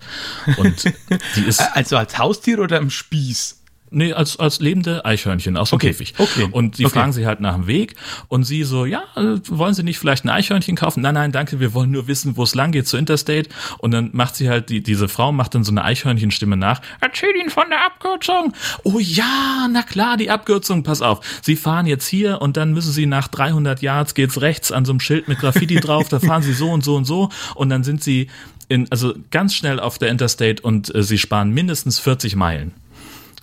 [0.58, 0.86] Und
[1.36, 3.58] die ist also als Haustier oder im Spieß?
[3.96, 5.88] Nee, als, als lebende Eichhörnchen aus dem okay.
[5.88, 6.14] Käfig.
[6.18, 6.50] Okay.
[6.52, 7.00] Und die okay.
[7.00, 7.96] fragen sie halt nach dem Weg
[8.28, 9.04] und sie so, ja,
[9.48, 11.00] wollen Sie nicht vielleicht ein Eichhörnchen kaufen?
[11.02, 13.50] Nein, nein, danke, wir wollen nur wissen, wo es lang geht zur Interstate.
[13.78, 16.82] Und dann macht sie halt, die, diese Frau macht dann so eine Eichhörnchenstimme nach.
[17.00, 18.52] Erzähl Ihnen von der Abkürzung.
[18.84, 21.22] Oh ja, na klar, die Abkürzung, pass auf.
[21.42, 24.92] Sie fahren jetzt hier und dann müssen Sie nach 300 Yards geht's rechts an so
[24.92, 27.86] einem Schild mit Graffiti drauf, da fahren Sie so und so und so und dann
[27.86, 28.28] sind Sie
[28.68, 32.74] in, also ganz schnell auf der Interstate und äh, Sie sparen mindestens 40 Meilen.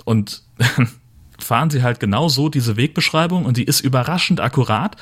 [0.04, 0.42] Und
[1.38, 4.96] fahren sie halt genau so diese Wegbeschreibung und die ist überraschend akkurat.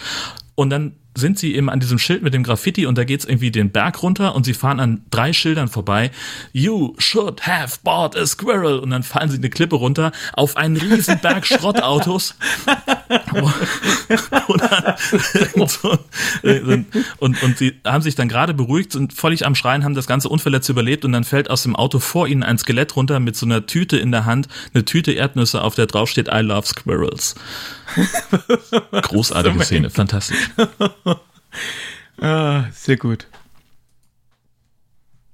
[0.54, 3.50] Und dann sind sie eben an diesem Schild mit dem Graffiti und da geht's irgendwie
[3.50, 6.10] den Berg runter und sie fahren an drei Schildern vorbei.
[6.52, 8.78] You should have bought a squirrel.
[8.78, 12.34] Und dann fallen sie eine Klippe runter auf einen riesen Berg Schrottautos.
[17.18, 20.28] und, und sie haben sich dann gerade beruhigt, sind völlig am Schreien, haben das Ganze
[20.28, 23.46] unverletzt überlebt und dann fällt aus dem Auto vor ihnen ein Skelett runter mit so
[23.46, 27.34] einer Tüte in der Hand, eine Tüte Erdnüsse, auf der drauf steht I love squirrels.
[29.02, 30.50] Großartige Szene, fantastisch.
[32.20, 33.26] ah, sehr gut.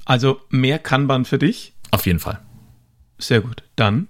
[0.05, 1.75] Also mehr Kanban für dich?
[1.91, 2.41] Auf jeden Fall.
[3.19, 3.63] Sehr gut.
[3.77, 4.09] Dann.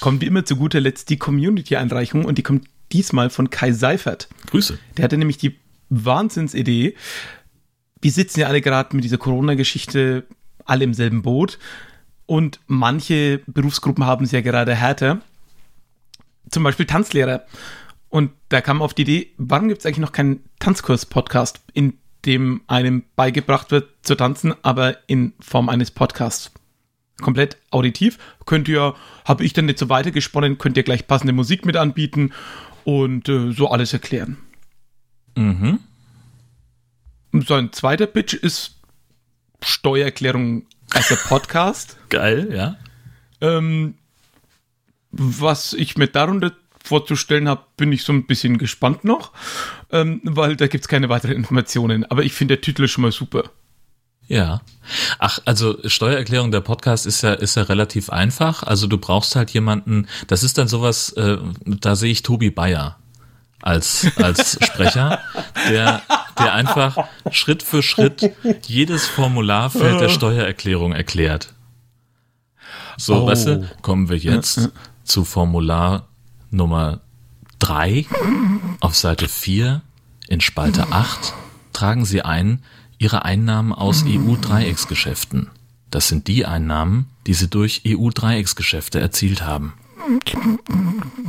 [0.00, 4.28] Kommt wie immer zu guter Letzt die Community-Einreichung und die kommt diesmal von Kai Seifert.
[4.46, 4.78] Grüße.
[4.96, 5.58] Der hatte nämlich die
[5.88, 6.94] Wahnsinnsidee.
[8.00, 10.24] Wir sitzen ja alle gerade mit dieser Corona-Geschichte
[10.64, 11.58] alle im selben Boot
[12.26, 15.20] und manche Berufsgruppen haben es ja gerade härter.
[16.50, 17.44] Zum Beispiel Tanzlehrer.
[18.08, 22.62] Und da kam auf die Idee, warum gibt es eigentlich noch keinen Tanzkurs-Podcast, in dem
[22.66, 26.52] einem beigebracht wird zu tanzen, aber in Form eines Podcasts?
[27.20, 28.18] Komplett auditiv.
[28.44, 28.94] Könnt ihr,
[29.24, 32.32] habe ich dann nicht so weitergesponnen, könnt ihr gleich passende Musik mit anbieten
[32.84, 34.36] und äh, so alles erklären.
[35.34, 35.80] Mhm.
[37.32, 38.76] So ein zweiter Pitch ist
[39.62, 41.96] Steuererklärung als Podcast.
[42.08, 42.76] Geil, ja.
[43.40, 43.94] Ähm,
[45.10, 46.52] was ich mir darunter
[46.82, 49.32] vorzustellen habe, bin ich so ein bisschen gespannt noch,
[49.90, 52.04] ähm, weil da gibt es keine weiteren Informationen.
[52.10, 53.50] Aber ich finde der Titel schon mal super.
[54.28, 54.60] Ja.
[55.18, 58.62] Ach, also Steuererklärung der Podcast ist ja ist ja relativ einfach.
[58.62, 60.08] Also du brauchst halt jemanden.
[60.26, 61.12] Das ist dann sowas.
[61.12, 62.98] Äh, da sehe ich Tobi Bayer
[63.62, 65.20] als als Sprecher,
[65.68, 66.02] der
[66.38, 68.32] der einfach Schritt für Schritt
[68.66, 71.54] jedes Formularfeld der Steuererklärung erklärt.
[72.96, 73.26] So, oh.
[73.26, 74.70] weißt du, kommen wir jetzt
[75.06, 76.08] zu Formular
[76.50, 77.00] Nummer
[77.58, 78.06] 3
[78.80, 79.82] auf Seite 4
[80.28, 81.34] in Spalte 8
[81.72, 82.62] tragen Sie ein
[82.98, 85.50] Ihre Einnahmen aus EU-Dreiecksgeschäften.
[85.90, 89.74] Das sind die Einnahmen, die Sie durch EU-Dreiecksgeschäfte erzielt haben.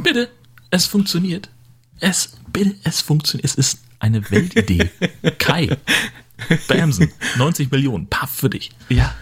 [0.04, 0.30] Bitte,
[0.72, 1.50] es funktioniert.
[2.00, 3.46] Es, bitte, es funktioniert.
[3.46, 4.90] Es ist eine Weltidee.
[5.38, 5.78] Kai.
[6.68, 7.12] Bamsen.
[7.38, 8.08] 90 Millionen.
[8.08, 8.72] Paff für dich.
[8.90, 9.14] Ja.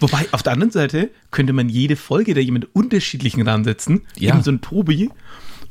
[0.00, 4.02] Wobei, auf der anderen Seite könnte man jede Folge da jemand unterschiedlichen ransetzen.
[4.16, 4.34] Ja.
[4.34, 5.10] Eben so ein Tobi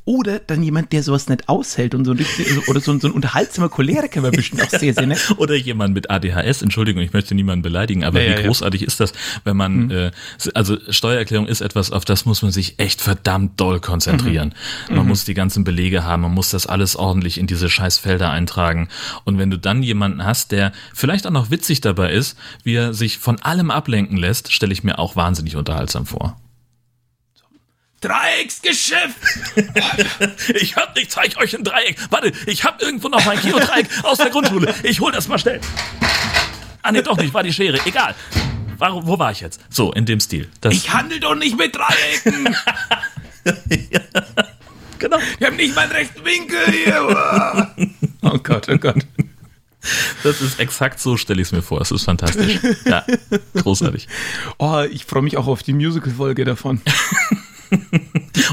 [0.06, 2.26] oder dann jemand, der sowas nicht aushält und so ein
[2.68, 5.34] oder so ein, so ein unterhaltsamer Choleriker wäre bestimmt auch sehr, sehr nett.
[5.38, 8.88] oder jemand mit ADHS, Entschuldigung, ich möchte niemanden beleidigen, aber ja, wie ja, großartig ja.
[8.88, 9.92] ist das, wenn man, mhm.
[9.92, 10.12] äh,
[10.54, 14.54] also Steuererklärung ist etwas, auf das muss man sich echt verdammt doll konzentrieren.
[14.90, 14.96] Mhm.
[14.96, 15.10] Man mhm.
[15.10, 18.90] muss die ganzen Belege haben, man muss das alles ordentlich in diese Scheißfelder eintragen.
[19.24, 22.94] Und wenn du dann jemanden hast, der vielleicht auch noch witzig dabei ist, wie er
[22.94, 26.38] sich von allem ablenken lässt, stelle ich mir auch wahnsinnig unterhaltsam vor.
[28.02, 29.16] Dreiecksgeschäft.
[30.54, 31.98] ich hab nicht, zeig euch ein Dreieck.
[32.10, 34.74] Warte, ich hab irgendwo noch mein Kino-Dreieck aus der Grundschule.
[34.84, 35.60] Ich hol das mal schnell.
[36.84, 37.80] Ah, nee, doch nicht, war die Schere.
[37.86, 38.14] Egal.
[38.78, 39.60] Warum, wo war ich jetzt?
[39.70, 40.50] So, in dem Stil.
[40.62, 42.56] Das ich handel doch nicht mit Dreiecken.
[43.92, 44.00] ja,
[45.00, 45.18] genau.
[45.40, 47.74] Ich hab nicht meinen rechten Winkel hier.
[48.22, 49.06] oh Gott, oh Gott.
[50.24, 51.80] Das ist exakt so, stelle ich es mir vor.
[51.80, 52.60] Es ist fantastisch.
[52.86, 53.06] Ja,
[53.56, 54.08] großartig.
[54.58, 56.82] Oh, ich freue mich auch auf die Musical-Folge davon.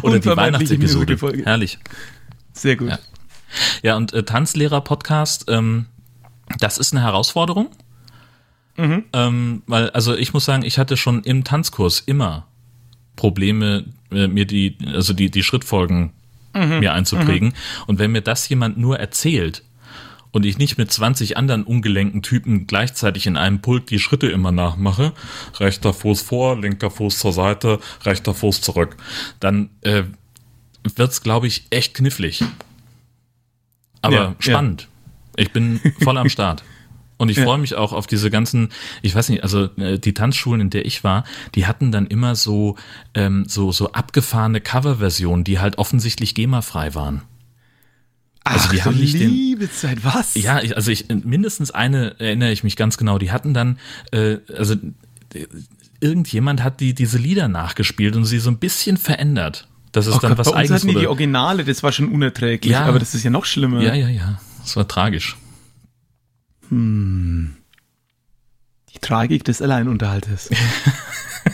[0.02, 1.16] Oder die Weihnachtsepisode.
[1.44, 1.78] Herrlich.
[2.52, 2.90] Sehr gut.
[2.90, 2.98] Ja,
[3.82, 5.86] ja und äh, Tanzlehrer-Podcast, ähm,
[6.58, 7.70] das ist eine Herausforderung.
[8.76, 9.04] Mhm.
[9.12, 12.46] Ähm, weil, also ich muss sagen, ich hatte schon im Tanzkurs immer
[13.16, 16.12] Probleme, äh, mir die, also die, die Schrittfolgen
[16.54, 16.80] mhm.
[16.80, 17.48] mir einzuprägen.
[17.48, 17.54] Mhm.
[17.86, 19.62] Und wenn mir das jemand nur erzählt,
[20.32, 24.50] und ich nicht mit 20 anderen ungelenken Typen gleichzeitig in einem Pult die Schritte immer
[24.50, 25.12] nachmache,
[25.60, 28.96] rechter Fuß vor, linker Fuß zur Seite, rechter Fuß zurück,
[29.40, 30.04] dann äh,
[30.96, 32.42] wird's, glaube ich, echt knifflig.
[34.00, 34.82] Aber ja, spannend.
[34.82, 35.44] Ja.
[35.44, 36.64] Ich bin voll am Start.
[37.18, 37.44] Und ich ja.
[37.44, 38.70] freue mich auch auf diese ganzen,
[39.00, 41.22] ich weiß nicht, also äh, die Tanzschulen, in der ich war,
[41.54, 42.76] die hatten dann immer so,
[43.14, 47.22] ähm, so, so abgefahrene Coverversionen, die halt offensichtlich GEMA-frei waren.
[48.44, 50.34] Also die Ach, haben nicht liebe den, Zeit, was?
[50.34, 53.18] Ja, also ich mindestens eine erinnere ich mich ganz genau.
[53.18, 53.78] Die hatten dann,
[54.10, 54.74] äh, also
[56.00, 59.68] irgendjemand hat die diese Lieder nachgespielt und sie so ein bisschen verändert.
[59.92, 60.82] Das ist oh dann Gott, was bei uns eigenes.
[60.82, 63.82] Hatten die, die Originale, das war schon unerträglich, ja, aber das ist ja noch schlimmer.
[63.82, 64.40] Ja, ja, ja.
[64.62, 65.36] Das war tragisch.
[66.68, 67.54] Hm.
[68.94, 70.50] Die Tragik des Alleinunterhaltes.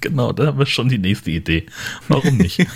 [0.00, 1.66] Genau, da haben wir schon die nächste Idee.
[2.08, 2.66] Warum nicht?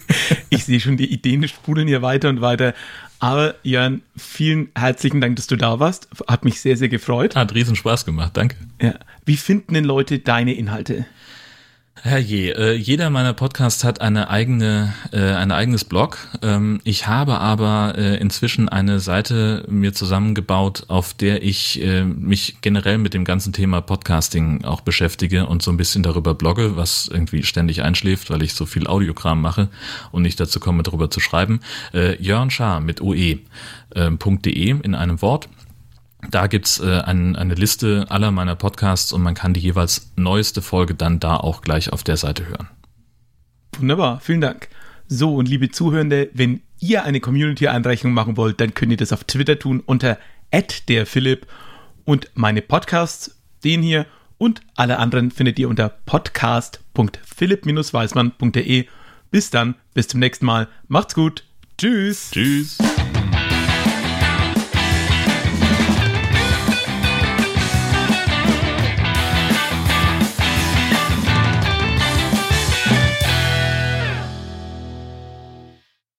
[0.50, 2.74] ich sehe schon, die Ideen sprudeln hier weiter und weiter.
[3.18, 6.08] Aber Jörn, vielen herzlichen Dank, dass du da warst.
[6.26, 7.36] Hat mich sehr, sehr gefreut.
[7.36, 8.56] Hat riesen Spaß gemacht, danke.
[8.80, 8.94] Ja.
[9.26, 11.04] Wie finden denn Leute deine Inhalte?
[12.02, 16.16] Herrje, äh, jeder meiner Podcasts hat eine eigene, äh, ein eigenes Blog.
[16.40, 22.56] Ähm, ich habe aber äh, inzwischen eine Seite mir zusammengebaut, auf der ich äh, mich
[22.62, 27.06] generell mit dem ganzen Thema Podcasting auch beschäftige und so ein bisschen darüber blogge, was
[27.06, 29.68] irgendwie ständig einschläft, weil ich so viel Audiokram mache
[30.10, 31.60] und nicht dazu komme, darüber zu schreiben.
[31.92, 33.40] Äh, Jörn Schaar mit oe.de
[33.94, 35.48] äh, in einem Wort.
[36.28, 40.62] Da gibt's äh, ein, eine Liste aller meiner Podcasts und man kann die jeweils neueste
[40.62, 42.68] Folge dann da auch gleich auf der Seite hören.
[43.78, 44.68] Wunderbar, vielen Dank.
[45.08, 49.24] So, und liebe Zuhörende, wenn ihr eine Community-Einreichung machen wollt, dann könnt ihr das auf
[49.24, 50.18] Twitter tun unter
[50.88, 51.46] derphilipp
[52.04, 54.06] und meine Podcasts, den hier
[54.38, 58.86] und alle anderen findet ihr unter podcast.philipp-weismann.de.
[59.30, 60.68] Bis dann, bis zum nächsten Mal.
[60.88, 61.44] Macht's gut.
[61.78, 62.30] Tschüss.
[62.32, 62.78] Tschüss.